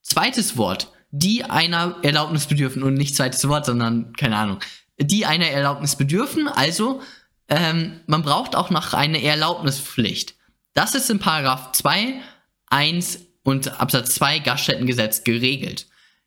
Zweites 0.00 0.56
Wort, 0.56 0.90
die 1.10 1.44
einer 1.44 1.98
Erlaubnis 2.02 2.46
bedürfen 2.46 2.82
und 2.82 2.94
nicht 2.94 3.14
zweites 3.14 3.46
Wort, 3.48 3.66
sondern 3.66 4.14
keine 4.14 4.38
Ahnung, 4.38 4.60
die 4.98 5.26
einer 5.26 5.48
Erlaubnis 5.48 5.96
bedürfen. 5.96 6.48
Also 6.48 7.02
ähm, 7.48 8.00
man 8.06 8.22
braucht 8.22 8.56
auch 8.56 8.70
noch 8.70 8.94
eine 8.94 9.22
Erlaubnispflicht. 9.22 10.34
Das 10.74 10.94
ist 10.94 11.10
in 11.10 11.18
Paragraph 11.18 11.72
2, 11.72 12.20
1 12.68 13.20
und 13.42 13.80
Absatz 13.80 14.14
2 14.16 14.40
Gaststättengesetz 14.40 15.24
geregelt. 15.24 15.86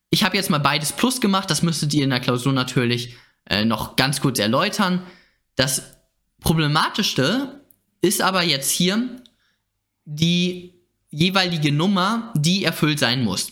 Ich 0.09 0.23
habe 0.23 0.37
jetzt 0.37 0.49
mal 0.49 0.59
beides 0.59 0.93
plus 0.93 1.21
gemacht, 1.21 1.51
das 1.51 1.61
müsstet 1.61 1.93
ihr 1.93 2.03
in 2.03 2.09
der 2.09 2.19
Klausur 2.19 2.53
natürlich 2.53 3.15
äh, 3.49 3.65
noch 3.65 3.95
ganz 3.95 4.21
kurz 4.21 4.39
erläutern. 4.39 5.03
Das 5.55 5.83
Problematischste 6.41 7.61
ist 8.01 8.21
aber 8.21 8.43
jetzt 8.43 8.71
hier 8.71 9.21
die 10.05 10.73
jeweilige 11.09 11.71
Nummer, 11.71 12.33
die 12.35 12.63
erfüllt 12.63 12.99
sein 12.99 13.23
muss. 13.23 13.51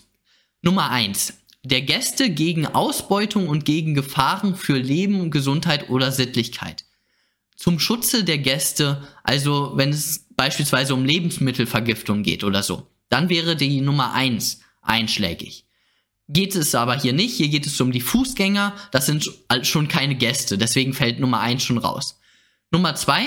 Nummer 0.61 0.89
1 0.89 1.33
der 1.67 1.81
Gäste 1.81 2.29
gegen 2.29 2.65
Ausbeutung 2.65 3.47
und 3.47 3.65
gegen 3.65 3.93
Gefahren 3.93 4.55
für 4.55 4.77
Leben, 4.77 5.31
Gesundheit 5.31 5.89
oder 5.89 6.11
Sittlichkeit. 6.11 6.85
Zum 7.55 7.79
Schutze 7.79 8.23
der 8.23 8.37
Gäste, 8.37 9.05
also 9.23 9.73
wenn 9.75 9.89
es 9.89 10.27
beispielsweise 10.35 10.93
um 10.93 11.03
Lebensmittelvergiftung 11.03 12.23
geht 12.23 12.43
oder 12.43 12.63
so, 12.63 12.87
dann 13.09 13.29
wäre 13.29 13.55
die 13.55 13.81
Nummer 13.81 14.13
eins 14.13 14.61
einschlägig. 14.81 15.65
Geht 16.29 16.55
es 16.55 16.75
aber 16.75 16.99
hier 16.99 17.13
nicht, 17.13 17.35
hier 17.35 17.49
geht 17.49 17.65
es 17.65 17.79
um 17.81 17.91
die 17.91 18.01
Fußgänger, 18.01 18.73
das 18.91 19.05
sind 19.05 19.29
schon 19.63 19.87
keine 19.87 20.15
Gäste, 20.15 20.57
deswegen 20.57 20.93
fällt 20.93 21.19
Nummer 21.19 21.39
eins 21.39 21.63
schon 21.63 21.77
raus. 21.77 22.19
Nummer 22.71 22.95
zwei, 22.95 23.23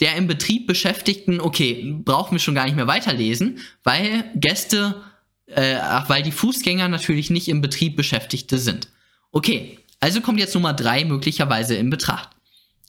der 0.00 0.16
im 0.16 0.28
Betrieb 0.28 0.66
Beschäftigten, 0.66 1.40
okay, 1.40 1.94
brauchen 2.04 2.36
wir 2.36 2.38
schon 2.40 2.54
gar 2.54 2.64
nicht 2.64 2.76
mehr 2.76 2.86
weiterlesen, 2.86 3.58
weil 3.82 4.24
Gäste 4.36 5.02
äh, 5.48 5.76
weil 6.06 6.22
die 6.22 6.32
Fußgänger 6.32 6.88
natürlich 6.88 7.30
nicht 7.30 7.48
im 7.48 7.60
Betrieb 7.60 7.96
Beschäftigte 7.96 8.58
sind. 8.58 8.88
Okay, 9.32 9.78
also 10.00 10.20
kommt 10.20 10.38
jetzt 10.38 10.54
Nummer 10.54 10.72
drei 10.72 11.04
möglicherweise 11.04 11.74
in 11.74 11.90
Betracht. 11.90 12.30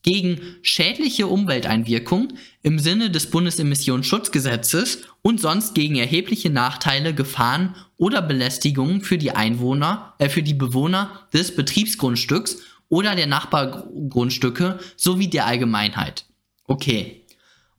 Gegen 0.01 0.39
schädliche 0.61 1.27
Umwelteinwirkungen 1.27 2.37
im 2.63 2.79
Sinne 2.79 3.11
des 3.11 3.29
Bundesemissionsschutzgesetzes 3.29 4.99
und 5.21 5.41
sonst 5.41 5.75
gegen 5.75 5.97
erhebliche 5.97 6.49
Nachteile, 6.49 7.13
Gefahren 7.13 7.75
oder 7.97 8.21
Belästigungen 8.21 9.01
für 9.01 9.17
die 9.17 9.31
Einwohner, 9.31 10.13
äh, 10.19 10.29
für 10.29 10.43
die 10.43 10.53
Bewohner 10.53 11.27
des 11.33 11.53
Betriebsgrundstücks 11.55 12.59
oder 12.87 13.15
der 13.15 13.27
Nachbargrundstücke 13.27 14.79
sowie 14.95 15.27
der 15.27 15.45
Allgemeinheit. 15.45 16.25
Okay. 16.65 17.25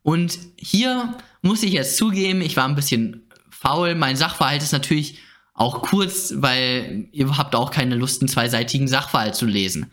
Und 0.02 0.38
hier 0.56 1.16
muss 1.42 1.62
ich 1.62 1.72
jetzt 1.72 1.96
zugeben, 1.96 2.40
ich 2.40 2.56
war 2.56 2.66
ein 2.66 2.74
bisschen 2.74 3.29
faul. 3.60 3.94
Mein 3.94 4.16
Sachverhalt 4.16 4.62
ist 4.62 4.72
natürlich 4.72 5.18
auch 5.52 5.82
kurz, 5.82 6.32
weil 6.36 7.08
ihr 7.12 7.36
habt 7.36 7.54
auch 7.54 7.70
keine 7.70 7.94
Lust, 7.94 8.22
einen 8.22 8.28
zweiseitigen 8.28 8.88
Sachverhalt 8.88 9.34
zu 9.34 9.44
lesen. 9.44 9.92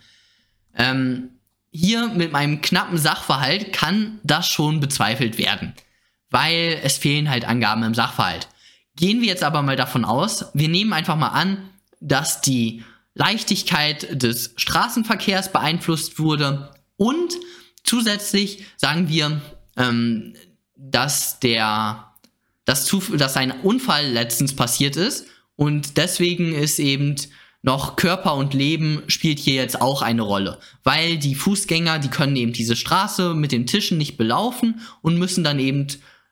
Ähm, 0.74 1.32
hier 1.70 2.08
mit 2.08 2.32
meinem 2.32 2.62
knappen 2.62 2.98
Sachverhalt 2.98 3.74
kann 3.74 4.20
das 4.24 4.48
schon 4.48 4.80
bezweifelt 4.80 5.38
werden, 5.38 5.74
weil 6.30 6.80
es 6.82 6.98
fehlen 6.98 7.30
halt 7.30 7.44
Angaben 7.44 7.84
im 7.84 7.94
Sachverhalt. 7.94 8.48
Gehen 8.96 9.20
wir 9.20 9.28
jetzt 9.28 9.44
aber 9.44 9.62
mal 9.62 9.76
davon 9.76 10.06
aus, 10.06 10.46
wir 10.54 10.70
nehmen 10.70 10.94
einfach 10.94 11.18
mal 11.18 11.28
an, 11.28 11.70
dass 12.00 12.40
die 12.40 12.84
Leichtigkeit 13.16 14.24
des 14.24 14.54
Straßenverkehrs 14.56 15.52
beeinflusst 15.52 16.20
wurde 16.20 16.72
und 16.96 17.34
zusätzlich 17.84 18.64
sagen 18.78 19.10
wir, 19.10 19.42
ähm, 19.76 20.34
dass 20.78 21.40
der 21.40 22.07
dass, 22.68 22.86
zu, 22.86 23.00
dass 23.18 23.38
ein 23.38 23.52
Unfall 23.52 24.06
letztens 24.12 24.56
passiert 24.56 24.98
ist 24.98 25.26
und 25.56 25.98
deswegen 25.98 26.54
ist 26.54 26.78
eben 26.78 27.16
noch 27.64 27.96
Körper 27.96 28.36
und 28.36 28.54
Leben 28.54 29.02
spielt 29.08 29.40
hier 29.40 29.56
jetzt 29.56 29.82
auch 29.82 30.02
eine 30.02 30.22
Rolle, 30.22 30.60
weil 30.84 31.18
die 31.18 31.34
Fußgänger, 31.34 31.98
die 31.98 32.10
können 32.10 32.36
eben 32.36 32.54
diese 32.54 32.76
Straße 32.76 33.34
mit 33.34 33.52
den 33.52 33.66
Tischen 33.66 33.98
nicht 33.98 34.18
belaufen 34.18 34.82
und 35.02 35.18
müssen 35.18 35.44
dann 35.44 35.60
eben 35.60 35.88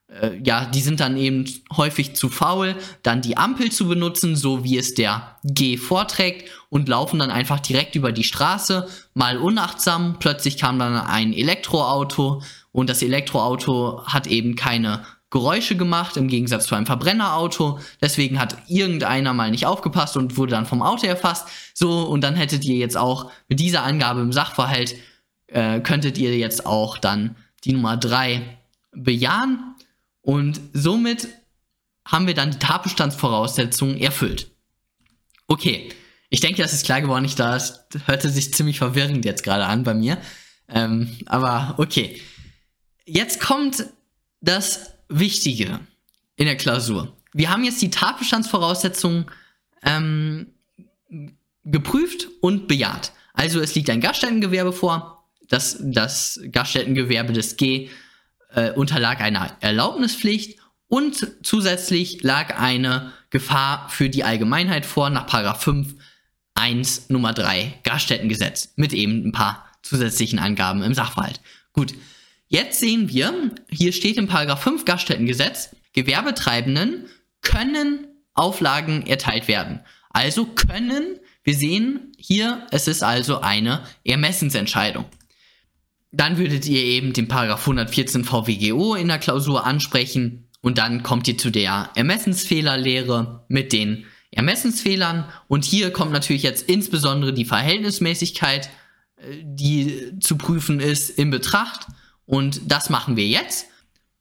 äh, 0.08 0.40
ja, 0.44 0.66
die 0.66 0.82
sind 0.82 1.00
dann 1.00 1.18
eben 1.18 1.46
häufig 1.76 2.16
zu 2.16 2.30
faul, 2.30 2.76
dann 3.02 3.22
die 3.22 3.38
Ampel 3.38 3.72
zu 3.72 3.88
benutzen, 3.88 4.36
so 4.36 4.64
wie 4.64 4.78
es 4.78 4.94
der 4.94 5.38
G 5.44 5.78
vorträgt 5.78 6.50
und 6.70 6.90
laufen 6.90 7.20
dann 7.20 7.32
einfach 7.32 7.60
direkt 7.60 7.96
über 7.96 8.12
die 8.12 8.24
Straße, 8.24 8.88
mal 9.14 9.38
unachtsam, 9.38 10.18
plötzlich 10.20 10.58
kam 10.58 10.80
dann 10.80 10.96
ein 10.96 11.34
Elektroauto 11.34 12.44
und 12.72 12.90
das 12.90 13.02
Elektroauto 13.02 14.04
hat 14.06 14.28
eben 14.28 14.56
keine 14.56 15.06
Geräusche 15.36 15.76
gemacht, 15.76 16.16
im 16.16 16.30
Gegensatz 16.30 16.68
zu 16.68 16.76
einem 16.76 16.86
Verbrennerauto. 16.86 17.78
Deswegen 18.02 18.40
hat 18.40 18.56
irgendeiner 18.70 19.34
mal 19.34 19.52
nicht 19.52 19.66
aufgepasst 19.66 20.16
und 20.16 20.38
wurde 20.38 20.52
dann 20.52 20.66
vom 20.66 20.82
Auto 20.82 21.06
erfasst. 21.06 21.50
So, 21.74 22.04
und 22.04 22.22
dann 22.22 22.38
hättet 22.38 22.64
ihr 22.64 22.78
jetzt 22.78 22.96
auch 22.96 23.30
mit 23.50 23.60
dieser 23.60 23.84
Angabe 23.84 24.22
im 24.22 24.32
Sachverhalt, 24.32 24.96
äh, 25.48 25.82
könntet 25.82 26.18
ihr 26.18 26.38
jetzt 26.38 26.66
auch 26.66 26.98
dann 26.98 27.36
die 27.66 27.74
Nummer 27.74 27.98
3 27.98 28.60
bejahen. 28.94 29.76
Und 30.22 30.62
somit 30.72 31.28
haben 32.08 32.28
wir 32.28 32.34
dann 32.34 32.52
die 32.52 32.60
Tatbestandsvoraussetzungen 32.60 33.98
erfüllt. 34.00 34.50
Okay, 35.50 35.90
ich 36.30 36.40
denke, 36.40 36.62
das 36.62 36.72
ist 36.72 36.86
klar 36.86 37.02
geworden. 37.02 37.26
Ich, 37.26 37.36
das 37.36 37.86
hörte 38.06 38.30
sich 38.30 38.54
ziemlich 38.54 38.78
verwirrend 38.78 39.26
jetzt 39.26 39.44
gerade 39.44 39.66
an 39.66 39.84
bei 39.84 39.96
mir. 39.96 40.18
Ähm, 40.70 41.18
aber 41.26 41.74
okay. 41.76 42.22
Jetzt 43.06 43.42
kommt 43.42 43.86
das 44.40 44.95
Wichtige 45.08 45.80
in 46.36 46.46
der 46.46 46.58
Klausur. 46.58 47.16
Wir 47.34 47.50
haben 47.50 47.64
jetzt 47.64 47.82
die 47.82 47.90
Tatbestandsvoraussetzungen 47.90 49.26
ähm, 49.84 50.48
geprüft 51.64 52.28
und 52.42 52.68
bejaht. 52.68 53.12
Also 53.34 53.60
es 53.60 53.76
liegt 53.76 53.90
ein 53.90 54.02
Gaststättengewerbe 54.02 54.74
vor. 54.74 55.28
Das, 55.50 55.78
das 55.82 56.40
Gaststättengewerbe 56.52 57.34
des 57.34 57.58
G 57.58 57.90
äh, 58.54 58.72
unterlag 58.72 59.22
einer 59.22 59.58
Erlaubnispflicht 59.60 60.60
und 60.88 61.28
zusätzlich 61.44 62.24
lag 62.24 62.60
eine 62.60 63.12
Gefahr 63.30 63.90
für 63.90 64.10
die 64.10 64.24
Allgemeinheit 64.24 64.86
vor 64.86 65.10
nach 65.10 65.58
5 65.58 65.96
1 66.56 67.10
Nummer 67.10 67.34
3 67.34 67.82
Gaststättengesetz 67.84 68.74
mit 68.78 68.94
eben 68.94 69.28
ein 69.28 69.32
paar 69.34 69.66
zusätzlichen 69.82 70.40
Angaben 70.40 70.84
im 70.84 70.94
Sachverhalt. 70.94 71.42
Gut, 71.74 71.94
Jetzt 72.48 72.80
sehen 72.80 73.10
wir, 73.10 73.52
hier 73.70 73.92
steht 73.92 74.18
im 74.18 74.28
Paragraph 74.28 74.62
5 74.64 74.86
Gaststättengesetz, 74.86 75.76
Gewerbetreibenden 75.94 77.06
können 77.42 78.08
Auflagen 78.34 79.08
erteilt 79.08 79.48
werden. 79.48 79.80
Also 80.10 80.46
können, 80.46 81.20
wir 81.44 81.56
sehen 81.56 82.12
hier, 82.18 82.68
es 82.72 82.88
ist 82.88 83.04
also 83.04 83.42
eine 83.42 83.84
Ermessensentscheidung. 84.04 85.06
Dann 86.12 86.38
würdet 86.38 86.66
ihr 86.68 86.82
eben 86.82 87.14
den 87.14 87.28
Paragraph 87.28 87.62
114 87.62 88.24
VWGO 88.24 88.96
in 88.96 89.08
der 89.08 89.20
Klausur 89.20 89.66
ansprechen 89.66 90.48
und 90.62 90.78
dann 90.78 91.04
kommt 91.04 91.28
ihr 91.28 91.38
zu 91.38 91.50
der 91.50 91.90
Ermessensfehlerlehre 91.96 93.46
mit 93.48 93.74
den 93.74 94.06
Ermessensfehlern 94.32 95.26
und 95.48 95.66
hier 95.66 95.92
kommt 95.92 96.12
natürlich 96.12 96.44
jetzt 96.44 96.70
insbesondere 96.70 97.34
die 97.34 97.46
Verhältnismäßigkeit, 97.46 98.70
äh, 99.18 99.22
die 99.44 100.20
zu 100.20 100.38
prüfen 100.38 100.80
ist, 100.80 101.10
in 101.10 101.32
Betracht 101.32 101.88
und 102.26 102.62
das 102.66 102.90
machen 102.90 103.16
wir 103.16 103.28
jetzt. 103.28 103.68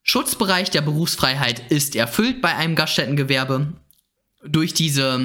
Schutzbereich 0.03 0.71
der 0.71 0.83
Berufsfreiheit 0.83 1.71
ist 1.71 1.97
erfüllt 1.97 2.43
bei 2.43 2.55
einem 2.55 2.75
Gaststättengewerbe. 2.75 3.73
Durch 4.47 4.75
diese 4.75 5.19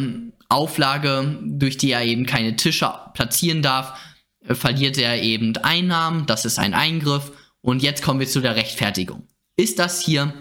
Auflage, 0.48 1.38
durch 1.44 1.78
die 1.78 1.92
er 1.92 2.04
eben 2.04 2.26
keine 2.26 2.56
Tische 2.56 2.92
platzieren 3.14 3.62
darf, 3.62 4.00
äh, 4.48 4.56
verliert 4.56 4.98
er 4.98 5.22
eben 5.22 5.56
Einnahmen. 5.58 6.26
Das 6.26 6.46
ist 6.46 6.60
ein 6.60 6.74
Eingriff. 6.74 7.32
Und 7.62 7.84
jetzt 7.84 8.02
kommen 8.02 8.22
wir 8.22 8.28
zu 8.28 8.40
der 8.40 8.56
Rechtfertigung. 8.56 9.28
Ist 9.58 9.80
das 9.80 10.02
hier 10.02 10.34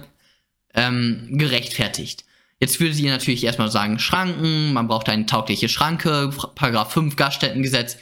ähm, 0.74 1.27
gerechtfertigt? 1.33 2.24
Jetzt 2.61 2.79
würdet 2.81 2.98
ihr 2.98 3.11
natürlich 3.11 3.44
erstmal 3.44 3.70
sagen, 3.70 3.98
Schranken, 3.98 4.72
man 4.72 4.88
braucht 4.88 5.09
eine 5.09 5.27
taugliche 5.27 5.68
Schranke, 5.68 6.31
Paragraph 6.55 6.92
5 6.92 7.16
Gaststättengesetz 7.16 7.98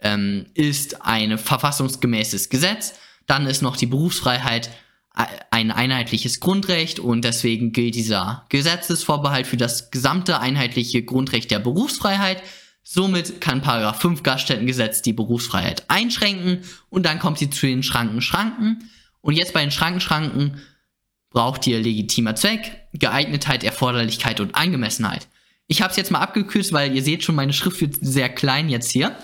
ähm, 0.00 0.46
ist 0.54 1.02
ein 1.02 1.38
verfassungsgemäßes 1.38 2.48
Gesetz. 2.48 2.94
Dann 3.26 3.46
ist 3.46 3.62
noch 3.62 3.76
die 3.76 3.86
Berufsfreiheit 3.86 4.70
ein 5.14 5.70
einheitliches 5.70 6.40
Grundrecht 6.40 6.98
und 6.98 7.22
deswegen 7.22 7.72
gilt 7.72 7.94
dieser 7.94 8.46
Gesetzesvorbehalt 8.48 9.46
für 9.46 9.58
das 9.58 9.90
gesamte 9.90 10.40
einheitliche 10.40 11.02
Grundrecht 11.02 11.50
der 11.50 11.58
Berufsfreiheit. 11.58 12.42
Somit 12.82 13.40
kann 13.40 13.60
Paragraph 13.60 14.00
5 14.00 14.22
Gaststättengesetz 14.22 15.02
die 15.02 15.12
Berufsfreiheit 15.12 15.84
einschränken 15.88 16.62
und 16.88 17.04
dann 17.04 17.18
kommt 17.18 17.38
sie 17.38 17.50
zu 17.50 17.66
den 17.66 17.82
Schranken 17.82 18.22
Schranken. 18.22 18.90
Und 19.20 19.34
jetzt 19.34 19.52
bei 19.52 19.60
den 19.60 19.70
Schranken 19.70 20.00
Schranken 20.00 20.62
braucht 21.30 21.66
ihr 21.66 21.80
legitimer 21.80 22.34
Zweck, 22.34 22.88
Geeignetheit, 22.94 23.64
Erforderlichkeit 23.64 24.40
und 24.40 24.54
Angemessenheit. 24.54 25.28
Ich 25.66 25.82
habe 25.82 25.90
es 25.90 25.96
jetzt 25.96 26.10
mal 26.10 26.20
abgekürzt, 26.20 26.72
weil 26.72 26.94
ihr 26.94 27.02
seht 27.02 27.22
schon, 27.22 27.34
meine 27.34 27.52
Schrift 27.52 27.80
wird 27.80 27.96
sehr 28.00 28.28
klein 28.28 28.68
jetzt 28.68 28.90
hier. 28.90 29.16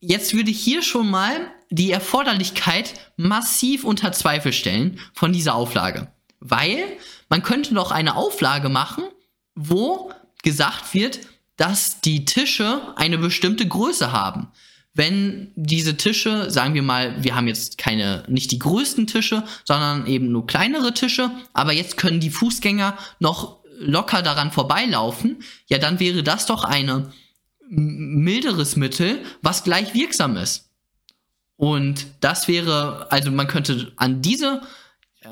Jetzt 0.00 0.34
würde 0.34 0.50
ich 0.50 0.60
hier 0.60 0.82
schon 0.82 1.10
mal 1.10 1.50
die 1.70 1.92
Erforderlichkeit 1.92 2.94
massiv 3.16 3.84
unter 3.84 4.12
Zweifel 4.12 4.52
stellen 4.52 4.98
von 5.14 5.32
dieser 5.32 5.54
Auflage. 5.54 6.08
Weil 6.40 6.84
man 7.28 7.42
könnte 7.42 7.74
doch 7.74 7.92
eine 7.92 8.16
Auflage 8.16 8.68
machen, 8.68 9.04
wo 9.54 10.12
gesagt 10.42 10.94
wird, 10.94 11.20
dass 11.56 12.00
die 12.00 12.24
Tische 12.24 12.80
eine 12.96 13.18
bestimmte 13.18 13.66
Größe 13.68 14.12
haben. 14.12 14.48
Wenn 14.94 15.52
diese 15.54 15.96
Tische, 15.96 16.50
sagen 16.50 16.74
wir 16.74 16.82
mal, 16.82 17.22
wir 17.22 17.36
haben 17.36 17.46
jetzt 17.46 17.78
keine, 17.78 18.24
nicht 18.26 18.50
die 18.50 18.58
größten 18.58 19.06
Tische, 19.06 19.44
sondern 19.64 20.06
eben 20.06 20.32
nur 20.32 20.46
kleinere 20.46 20.92
Tische, 20.92 21.30
aber 21.52 21.72
jetzt 21.72 21.96
können 21.96 22.18
die 22.18 22.30
Fußgänger 22.30 22.98
noch 23.20 23.58
locker 23.78 24.22
daran 24.22 24.50
vorbeilaufen, 24.50 25.42
ja, 25.66 25.78
dann 25.78 26.00
wäre 26.00 26.22
das 26.22 26.46
doch 26.46 26.64
eine 26.64 27.12
milderes 27.68 28.74
Mittel, 28.74 29.22
was 29.42 29.62
gleich 29.62 29.94
wirksam 29.94 30.36
ist. 30.36 30.69
Und 31.60 32.06
das 32.20 32.48
wäre, 32.48 33.06
also 33.12 33.30
man 33.30 33.46
könnte 33.46 33.92
an 33.96 34.22
diese 34.22 34.62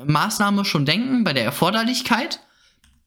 Maßnahme 0.05 0.63
schon 0.63 0.85
denken 0.85 1.23
bei 1.23 1.33
der 1.33 1.43
Erforderlichkeit. 1.43 2.39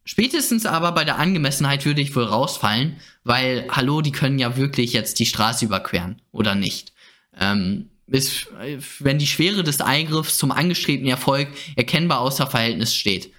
Spätestens 0.05 0.67
aber 0.67 0.91
bei 0.91 1.05
der 1.05 1.21
Angemessenheit 1.21 1.87
würde 1.87 2.01
ich 2.01 2.17
wohl 2.17 2.25
rausfallen, 2.25 2.97
weil, 3.23 3.69
hallo, 3.71 4.01
die 4.01 4.11
können 4.11 4.41
ja 4.41 4.57
wirklich 4.57 4.93
jetzt 4.93 5.21
die 5.21 5.27
Straße 5.27 5.65
überqueren 5.65 6.21
oder 6.33 6.57
nicht. 6.57 6.95
Ähm, 7.39 7.91
ist, 8.09 8.49
wenn 8.99 9.21
die 9.21 9.29
Schwere 9.29 9.63
des 9.63 9.81
Eingriffs 9.81 10.37
zum 10.37 10.51
angestrebten 10.51 11.07
Erfolg 11.07 11.47
erkennbar 11.77 12.19
außer 12.23 12.49
Verhältnis 12.49 12.93
steht. 12.93 13.33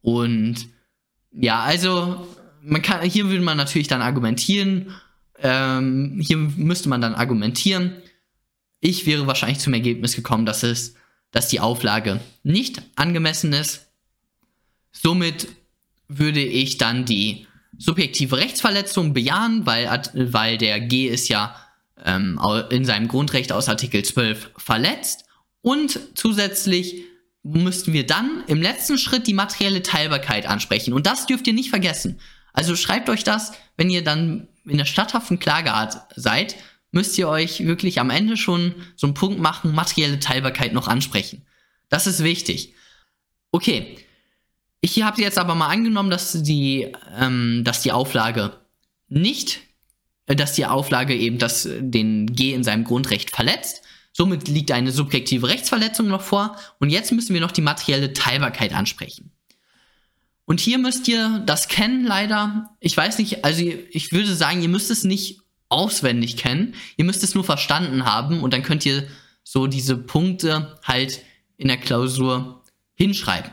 Und 0.00 0.68
ja, 1.32 1.58
also 1.58 2.24
man 2.62 2.82
kann, 2.82 3.02
hier 3.02 3.28
würde 3.28 3.42
man 3.42 3.56
natürlich 3.56 3.88
dann 3.88 4.00
argumentieren, 4.00 4.94
ähm, 5.42 6.20
hier 6.24 6.36
müsste 6.36 6.88
man 6.88 7.00
dann 7.00 7.16
argumentieren, 7.16 7.96
ich 8.84 9.06
wäre 9.06 9.26
wahrscheinlich 9.26 9.60
zum 9.60 9.72
Ergebnis 9.72 10.14
gekommen, 10.14 10.44
dass 10.44 10.62
es, 10.62 10.94
dass 11.30 11.48
die 11.48 11.58
Auflage 11.58 12.20
nicht 12.42 12.82
angemessen 12.96 13.54
ist. 13.54 13.86
Somit 14.92 15.48
würde 16.06 16.42
ich 16.42 16.76
dann 16.76 17.06
die 17.06 17.46
subjektive 17.78 18.36
Rechtsverletzung 18.36 19.14
bejahen, 19.14 19.64
weil, 19.64 20.02
weil 20.12 20.58
der 20.58 20.80
G 20.80 21.06
ist 21.06 21.28
ja 21.28 21.56
ähm, 22.04 22.38
in 22.68 22.84
seinem 22.84 23.08
Grundrecht 23.08 23.52
aus 23.52 23.70
Artikel 23.70 24.04
12 24.04 24.50
verletzt. 24.58 25.24
Und 25.62 25.98
zusätzlich 26.14 27.04
müssten 27.42 27.94
wir 27.94 28.04
dann 28.04 28.44
im 28.48 28.60
letzten 28.60 28.98
Schritt 28.98 29.26
die 29.26 29.32
materielle 29.32 29.82
Teilbarkeit 29.82 30.44
ansprechen. 30.44 30.92
Und 30.92 31.06
das 31.06 31.24
dürft 31.24 31.46
ihr 31.46 31.54
nicht 31.54 31.70
vergessen. 31.70 32.20
Also 32.52 32.76
schreibt 32.76 33.08
euch 33.08 33.24
das, 33.24 33.52
wenn 33.78 33.88
ihr 33.88 34.04
dann 34.04 34.46
in 34.66 34.76
der 34.76 34.84
statthaften 34.84 35.38
Klageart 35.38 36.02
seid, 36.16 36.56
müsst 36.94 37.18
ihr 37.18 37.28
euch 37.28 37.66
wirklich 37.66 38.00
am 38.00 38.10
Ende 38.10 38.36
schon 38.36 38.74
so 38.96 39.06
einen 39.06 39.14
Punkt 39.14 39.40
machen, 39.40 39.74
materielle 39.74 40.20
Teilbarkeit 40.20 40.72
noch 40.72 40.88
ansprechen. 40.88 41.42
Das 41.88 42.06
ist 42.06 42.22
wichtig. 42.22 42.72
Okay. 43.50 43.98
Ich 44.80 45.02
habe 45.02 45.22
jetzt 45.22 45.38
aber 45.38 45.54
mal 45.54 45.68
angenommen, 45.68 46.10
dass 46.10 46.42
die, 46.42 46.92
ähm, 47.18 47.62
dass 47.64 47.80
die 47.80 47.92
Auflage 47.92 48.60
nicht, 49.08 49.60
äh, 50.26 50.36
dass 50.36 50.52
die 50.52 50.66
Auflage 50.66 51.16
eben 51.16 51.38
das, 51.38 51.68
den 51.68 52.26
G 52.26 52.52
in 52.52 52.64
seinem 52.64 52.84
Grundrecht 52.84 53.30
verletzt. 53.30 53.82
Somit 54.12 54.46
liegt 54.46 54.70
eine 54.70 54.92
subjektive 54.92 55.48
Rechtsverletzung 55.48 56.06
noch 56.06 56.22
vor. 56.22 56.56
Und 56.78 56.90
jetzt 56.90 57.12
müssen 57.12 57.34
wir 57.34 57.40
noch 57.40 57.50
die 57.50 57.62
materielle 57.62 58.12
Teilbarkeit 58.12 58.72
ansprechen. 58.72 59.32
Und 60.44 60.60
hier 60.60 60.78
müsst 60.78 61.08
ihr 61.08 61.42
das 61.46 61.68
kennen, 61.68 62.04
leider. 62.04 62.70
Ich 62.78 62.96
weiß 62.96 63.18
nicht, 63.18 63.44
also 63.44 63.62
ich 63.62 64.12
würde 64.12 64.34
sagen, 64.34 64.62
ihr 64.62 64.68
müsst 64.68 64.90
es 64.90 65.02
nicht 65.02 65.43
auswendig 65.68 66.36
kennen. 66.36 66.74
Ihr 66.96 67.04
müsst 67.04 67.22
es 67.22 67.34
nur 67.34 67.44
verstanden 67.44 68.04
haben 68.04 68.42
und 68.42 68.52
dann 68.52 68.62
könnt 68.62 68.86
ihr 68.86 69.06
so 69.42 69.66
diese 69.66 69.96
Punkte 69.96 70.78
halt 70.84 71.22
in 71.56 71.68
der 71.68 71.76
Klausur 71.76 72.62
hinschreiben. 72.94 73.50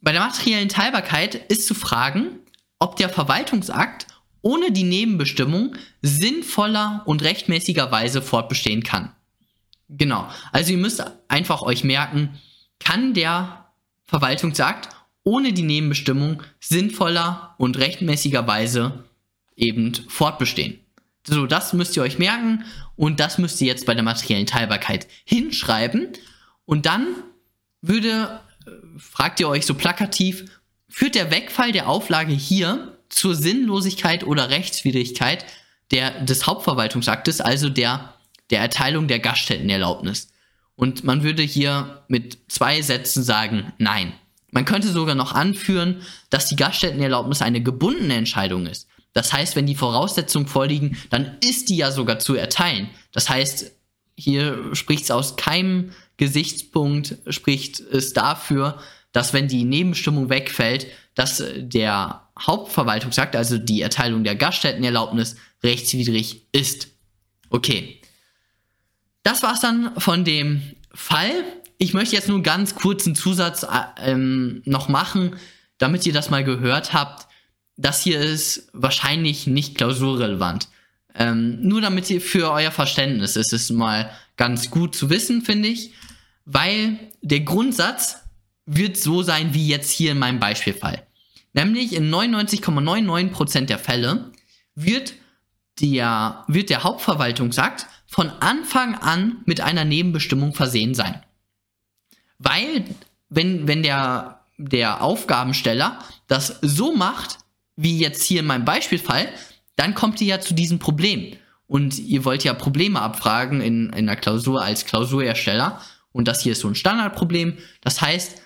Bei 0.00 0.12
der 0.12 0.20
materiellen 0.20 0.68
Teilbarkeit 0.68 1.34
ist 1.34 1.66
zu 1.66 1.74
fragen, 1.74 2.40
ob 2.78 2.96
der 2.96 3.08
Verwaltungsakt 3.08 4.06
ohne 4.42 4.70
die 4.70 4.84
Nebenbestimmung 4.84 5.76
sinnvoller 6.02 7.02
und 7.06 7.22
rechtmäßigerweise 7.22 8.22
fortbestehen 8.22 8.82
kann. 8.82 9.12
Genau. 9.88 10.28
Also 10.52 10.72
ihr 10.72 10.78
müsst 10.78 11.02
einfach 11.28 11.62
euch 11.62 11.82
merken, 11.84 12.38
kann 12.78 13.14
der 13.14 13.66
Verwaltungsakt 14.04 14.88
ohne 15.24 15.52
die 15.52 15.62
Nebenbestimmung 15.62 16.42
sinnvoller 16.60 17.54
und 17.58 17.76
rechtmäßigerweise 17.78 19.04
eben 19.56 19.92
fortbestehen. 20.08 20.78
So, 21.26 21.46
das 21.46 21.72
müsst 21.72 21.96
ihr 21.96 22.02
euch 22.02 22.18
merken 22.18 22.64
und 22.94 23.20
das 23.20 23.38
müsst 23.38 23.60
ihr 23.60 23.66
jetzt 23.66 23.86
bei 23.86 23.94
der 23.94 24.04
materiellen 24.04 24.46
Teilbarkeit 24.46 25.06
hinschreiben. 25.24 26.08
Und 26.64 26.86
dann 26.86 27.06
würde, 27.82 28.40
äh, 28.66 28.70
fragt 28.98 29.40
ihr 29.40 29.48
euch 29.48 29.66
so 29.66 29.74
plakativ, 29.74 30.44
führt 30.88 31.14
der 31.14 31.30
Wegfall 31.30 31.72
der 31.72 31.88
Auflage 31.88 32.32
hier 32.32 32.96
zur 33.08 33.34
Sinnlosigkeit 33.34 34.24
oder 34.24 34.50
Rechtswidrigkeit 34.50 35.44
der, 35.90 36.22
des 36.22 36.46
Hauptverwaltungsaktes, 36.46 37.40
also 37.40 37.68
der, 37.68 38.14
der 38.50 38.60
Erteilung 38.60 39.08
der 39.08 39.18
Gaststättenerlaubnis. 39.18 40.28
Und 40.74 41.04
man 41.04 41.22
würde 41.22 41.42
hier 41.42 42.04
mit 42.08 42.38
zwei 42.48 42.82
Sätzen 42.82 43.22
sagen, 43.22 43.72
nein. 43.78 44.12
Man 44.50 44.64
könnte 44.64 44.88
sogar 44.88 45.14
noch 45.14 45.32
anführen, 45.32 46.02
dass 46.30 46.48
die 46.48 46.56
Gaststättenerlaubnis 46.56 47.42
eine 47.42 47.62
gebundene 47.62 48.14
Entscheidung 48.14 48.66
ist. 48.66 48.88
Das 49.16 49.32
heißt, 49.32 49.56
wenn 49.56 49.64
die 49.64 49.74
Voraussetzungen 49.74 50.46
vorliegen, 50.46 50.98
dann 51.08 51.38
ist 51.40 51.70
die 51.70 51.78
ja 51.78 51.90
sogar 51.90 52.18
zu 52.18 52.34
erteilen. 52.34 52.90
Das 53.12 53.30
heißt, 53.30 53.72
hier 54.14 54.74
spricht 54.74 55.04
es 55.04 55.10
aus 55.10 55.36
keinem 55.36 55.92
Gesichtspunkt, 56.18 57.16
spricht 57.30 57.80
es 57.80 58.12
dafür, 58.12 58.78
dass 59.12 59.32
wenn 59.32 59.48
die 59.48 59.64
Nebenstimmung 59.64 60.28
wegfällt, 60.28 60.88
dass 61.14 61.42
der 61.56 62.28
Hauptverwaltungsakt, 62.38 63.36
also 63.36 63.56
die 63.56 63.80
Erteilung 63.80 64.22
der 64.22 64.36
Gaststättenerlaubnis, 64.36 65.36
rechtswidrig 65.62 66.42
ist. 66.52 66.88
Okay. 67.48 68.02
Das 69.22 69.42
war's 69.42 69.62
dann 69.62 69.98
von 69.98 70.26
dem 70.26 70.60
Fall. 70.92 71.42
Ich 71.78 71.94
möchte 71.94 72.16
jetzt 72.16 72.28
nur 72.28 72.42
ganz 72.42 72.74
kurzen 72.74 73.14
Zusatz 73.14 73.62
äh, 73.62 74.10
ähm, 74.10 74.60
noch 74.66 74.90
machen, 74.90 75.36
damit 75.78 76.04
ihr 76.04 76.12
das 76.12 76.28
mal 76.28 76.44
gehört 76.44 76.92
habt 76.92 77.26
das 77.76 78.02
hier 78.02 78.20
ist 78.20 78.68
wahrscheinlich 78.72 79.46
nicht 79.46 79.76
klausurrelevant. 79.76 80.68
Ähm, 81.14 81.60
nur 81.62 81.80
damit 81.80 82.10
ihr 82.10 82.20
für 82.20 82.50
euer 82.50 82.70
Verständnis 82.70 83.36
ist 83.36 83.52
es 83.52 83.70
mal 83.70 84.10
ganz 84.36 84.70
gut 84.70 84.94
zu 84.94 85.08
wissen, 85.10 85.42
finde 85.42 85.68
ich, 85.68 85.92
weil 86.44 86.98
der 87.22 87.40
Grundsatz 87.40 88.18
wird 88.66 88.96
so 88.96 89.22
sein 89.22 89.54
wie 89.54 89.66
jetzt 89.66 89.90
hier 89.90 90.12
in 90.12 90.18
meinem 90.18 90.40
Beispielfall. 90.40 91.06
Nämlich 91.52 91.94
in 91.94 92.12
99,99% 92.12 93.62
der 93.62 93.78
Fälle 93.78 94.30
wird 94.74 95.14
der, 95.80 96.44
wird 96.48 96.70
der 96.70 96.82
Hauptverwaltungsakt 96.82 97.86
von 98.06 98.30
Anfang 98.40 98.94
an 98.94 99.38
mit 99.46 99.60
einer 99.60 99.84
Nebenbestimmung 99.84 100.54
versehen 100.54 100.94
sein. 100.94 101.22
Weil, 102.38 102.84
wenn, 103.28 103.66
wenn 103.66 103.82
der, 103.82 104.44
der 104.58 105.02
Aufgabensteller 105.02 105.98
das 106.26 106.58
so 106.60 106.94
macht, 106.94 107.38
wie 107.76 107.98
jetzt 107.98 108.24
hier 108.24 108.40
in 108.40 108.46
meinem 108.46 108.64
Beispielfall, 108.64 109.28
dann 109.76 109.94
kommt 109.94 110.20
ihr 110.20 110.26
ja 110.26 110.40
zu 110.40 110.54
diesem 110.54 110.78
Problem. 110.78 111.36
Und 111.66 111.98
ihr 111.98 112.24
wollt 112.24 112.44
ja 112.44 112.54
Probleme 112.54 113.00
abfragen 113.00 113.60
in, 113.60 113.90
in 113.90 114.06
der 114.06 114.16
Klausur 114.16 114.62
als 114.62 114.86
Klausurersteller. 114.86 115.80
Und 116.12 116.28
das 116.28 116.40
hier 116.40 116.52
ist 116.52 116.60
so 116.60 116.68
ein 116.68 116.74
Standardproblem. 116.74 117.58
Das 117.82 118.00
heißt, 118.00 118.40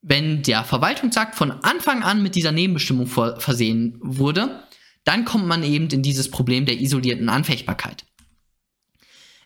wenn 0.00 0.42
der 0.42 0.64
Verwaltungsakt 0.64 1.36
von 1.36 1.52
Anfang 1.52 2.02
an 2.02 2.22
mit 2.22 2.34
dieser 2.34 2.50
Nebenbestimmung 2.50 3.06
vor, 3.06 3.38
versehen 3.38 3.98
wurde, 4.02 4.64
dann 5.04 5.24
kommt 5.24 5.46
man 5.46 5.62
eben 5.62 5.88
in 5.88 6.02
dieses 6.02 6.30
Problem 6.30 6.66
der 6.66 6.80
isolierten 6.80 7.28
Anfechtbarkeit. 7.28 8.04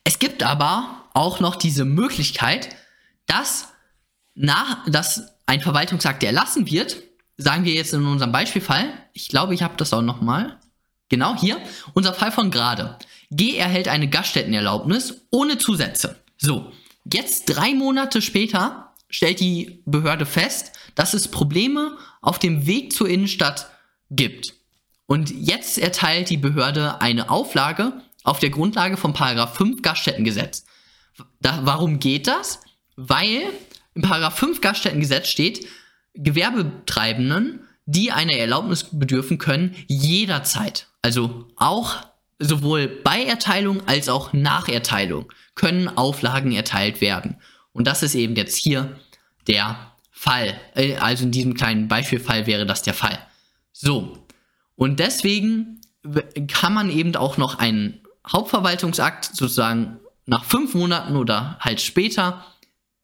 Es 0.04 0.18
gibt 0.18 0.42
aber 0.42 1.04
auch 1.12 1.40
noch 1.40 1.56
diese 1.56 1.84
Möglichkeit, 1.84 2.68
dass, 3.26 3.68
nach, 4.34 4.84
dass 4.88 5.34
ein 5.46 5.60
Verwaltungsakt 5.60 6.22
erlassen 6.22 6.70
wird, 6.70 7.02
sagen 7.36 7.64
wir 7.64 7.74
jetzt 7.74 7.92
in 7.92 8.06
unserem 8.06 8.32
Beispielfall, 8.32 8.92
ich 9.12 9.28
glaube, 9.28 9.54
ich 9.54 9.62
habe 9.62 9.76
das 9.76 9.92
auch 9.92 10.02
nochmal, 10.02 10.58
genau 11.08 11.36
hier, 11.38 11.58
unser 11.94 12.14
Fall 12.14 12.32
von 12.32 12.50
gerade. 12.50 12.98
G 13.30 13.56
erhält 13.56 13.88
eine 13.88 14.08
Gaststättenerlaubnis 14.08 15.22
ohne 15.30 15.58
Zusätze. 15.58 16.16
So, 16.38 16.72
jetzt 17.04 17.46
drei 17.46 17.74
Monate 17.74 18.22
später 18.22 18.92
stellt 19.08 19.40
die 19.40 19.82
Behörde 19.84 20.26
fest, 20.26 20.72
dass 20.94 21.14
es 21.14 21.28
Probleme 21.28 21.96
auf 22.20 22.38
dem 22.38 22.66
Weg 22.66 22.92
zur 22.92 23.08
Innenstadt 23.08 23.70
gibt. 24.10 24.54
Und 25.06 25.30
jetzt 25.30 25.78
erteilt 25.78 26.30
die 26.30 26.36
Behörde 26.36 27.00
eine 27.00 27.30
Auflage 27.30 27.92
auf 28.24 28.40
der 28.40 28.50
Grundlage 28.50 28.96
von 28.96 29.12
Paragraph 29.12 29.54
5 29.56 29.82
Gaststättengesetz. 29.82 30.64
Da, 31.40 31.60
warum 31.62 32.00
geht 32.00 32.26
das? 32.26 32.60
Weil 32.96 33.42
im 33.94 34.02
Paragraph 34.02 34.36
5 34.38 34.60
Gaststättengesetz 34.60 35.28
steht, 35.28 35.66
Gewerbetreibenden, 36.16 37.60
die 37.86 38.12
einer 38.12 38.32
Erlaubnis 38.32 38.84
bedürfen 38.90 39.38
können, 39.38 39.74
jederzeit, 39.86 40.88
also 41.02 41.48
auch 41.56 41.96
sowohl 42.38 42.88
bei 42.88 43.22
Erteilung 43.22 43.86
als 43.86 44.08
auch 44.08 44.32
nach 44.32 44.68
Erteilung, 44.68 45.32
können 45.54 45.88
Auflagen 45.88 46.52
erteilt 46.52 47.00
werden. 47.00 47.36
Und 47.72 47.86
das 47.86 48.02
ist 48.02 48.14
eben 48.14 48.36
jetzt 48.36 48.56
hier 48.56 48.98
der 49.46 49.92
Fall. 50.10 50.58
Äh, 50.74 50.96
also 50.96 51.24
in 51.24 51.30
diesem 51.30 51.54
kleinen 51.54 51.88
Beispielfall 51.88 52.46
wäre 52.46 52.66
das 52.66 52.82
der 52.82 52.94
Fall. 52.94 53.18
So. 53.72 54.26
Und 54.74 55.00
deswegen 55.00 55.80
kann 56.48 56.74
man 56.74 56.90
eben 56.90 57.14
auch 57.16 57.36
noch 57.36 57.58
einen 57.58 58.00
Hauptverwaltungsakt 58.30 59.24
sozusagen 59.24 59.98
nach 60.26 60.44
fünf 60.44 60.74
Monaten 60.74 61.16
oder 61.16 61.58
halt 61.60 61.80
später, 61.80 62.44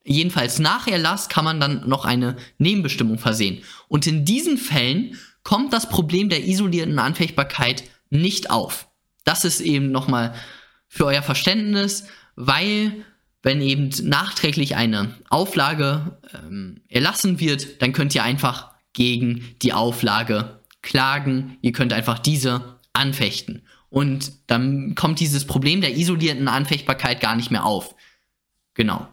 jedenfalls 0.04 0.58
nach 0.58 0.86
Erlass, 0.86 1.28
kann 1.28 1.44
man 1.44 1.60
dann 1.60 1.88
noch 1.88 2.04
eine 2.04 2.36
Nebenbestimmung 2.58 3.18
versehen. 3.18 3.62
Und 3.88 4.06
in 4.06 4.24
diesen 4.24 4.58
Fällen 4.58 5.16
kommt 5.44 5.72
das 5.72 5.88
Problem 5.88 6.28
der 6.28 6.46
isolierten 6.46 6.98
Anfechtbarkeit 6.98 7.84
nicht 8.10 8.50
auf. 8.50 8.88
Das 9.24 9.44
ist 9.44 9.60
eben 9.60 9.90
nochmal 9.90 10.34
für 10.88 11.06
euer 11.06 11.22
Verständnis, 11.22 12.04
weil 12.36 13.04
wenn 13.42 13.60
eben 13.60 13.90
nachträglich 14.02 14.76
eine 14.76 15.16
Auflage 15.28 16.18
ähm, 16.34 16.80
erlassen 16.88 17.40
wird, 17.40 17.82
dann 17.82 17.92
könnt 17.92 18.14
ihr 18.14 18.22
einfach 18.22 18.70
gegen 18.92 19.56
die 19.62 19.72
Auflage 19.72 20.60
klagen. 20.80 21.58
Ihr 21.60 21.72
könnt 21.72 21.92
einfach 21.92 22.18
diese 22.18 22.78
anfechten. 22.92 23.66
Und 23.88 24.32
dann 24.46 24.94
kommt 24.94 25.20
dieses 25.20 25.46
Problem 25.46 25.80
der 25.80 25.96
isolierten 25.96 26.48
Anfechtbarkeit 26.48 27.20
gar 27.20 27.36
nicht 27.36 27.50
mehr 27.50 27.64
auf. 27.64 27.94
Genau. 28.74 29.08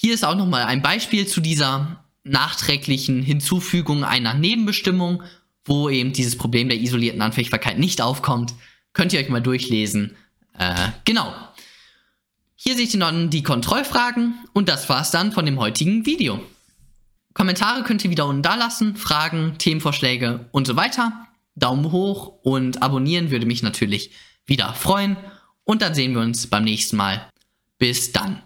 Hier 0.00 0.14
ist 0.14 0.24
auch 0.24 0.36
nochmal 0.36 0.62
ein 0.62 0.80
Beispiel 0.80 1.26
zu 1.26 1.40
dieser 1.40 2.04
nachträglichen 2.22 3.20
Hinzufügung 3.20 4.04
einer 4.04 4.32
Nebenbestimmung, 4.32 5.24
wo 5.64 5.90
eben 5.90 6.12
dieses 6.12 6.38
Problem 6.38 6.68
der 6.68 6.78
isolierten 6.78 7.20
Anfechtbarkeit 7.20 7.80
nicht 7.80 8.00
aufkommt. 8.00 8.54
Könnt 8.92 9.12
ihr 9.12 9.18
euch 9.18 9.28
mal 9.28 9.42
durchlesen. 9.42 10.14
Äh, 10.56 10.90
genau. 11.04 11.34
Hier 12.54 12.76
seht 12.76 12.94
ihr 12.94 13.00
dann 13.00 13.30
die 13.30 13.42
Kontrollfragen 13.42 14.34
und 14.52 14.68
das 14.68 14.88
war's 14.88 15.10
dann 15.10 15.32
von 15.32 15.44
dem 15.44 15.58
heutigen 15.58 16.06
Video. 16.06 16.40
Kommentare 17.34 17.82
könnt 17.82 18.04
ihr 18.04 18.10
wieder 18.10 18.26
unten 18.26 18.42
da 18.42 18.54
lassen, 18.54 18.94
Fragen, 18.94 19.58
Themenvorschläge 19.58 20.48
und 20.52 20.68
so 20.68 20.76
weiter. 20.76 21.26
Daumen 21.56 21.90
hoch 21.90 22.38
und 22.44 22.84
abonnieren 22.84 23.32
würde 23.32 23.46
mich 23.46 23.64
natürlich 23.64 24.12
wieder 24.46 24.74
freuen. 24.74 25.16
Und 25.64 25.82
dann 25.82 25.96
sehen 25.96 26.14
wir 26.14 26.20
uns 26.20 26.46
beim 26.46 26.62
nächsten 26.62 26.96
Mal. 26.96 27.28
Bis 27.78 28.12
dann. 28.12 28.42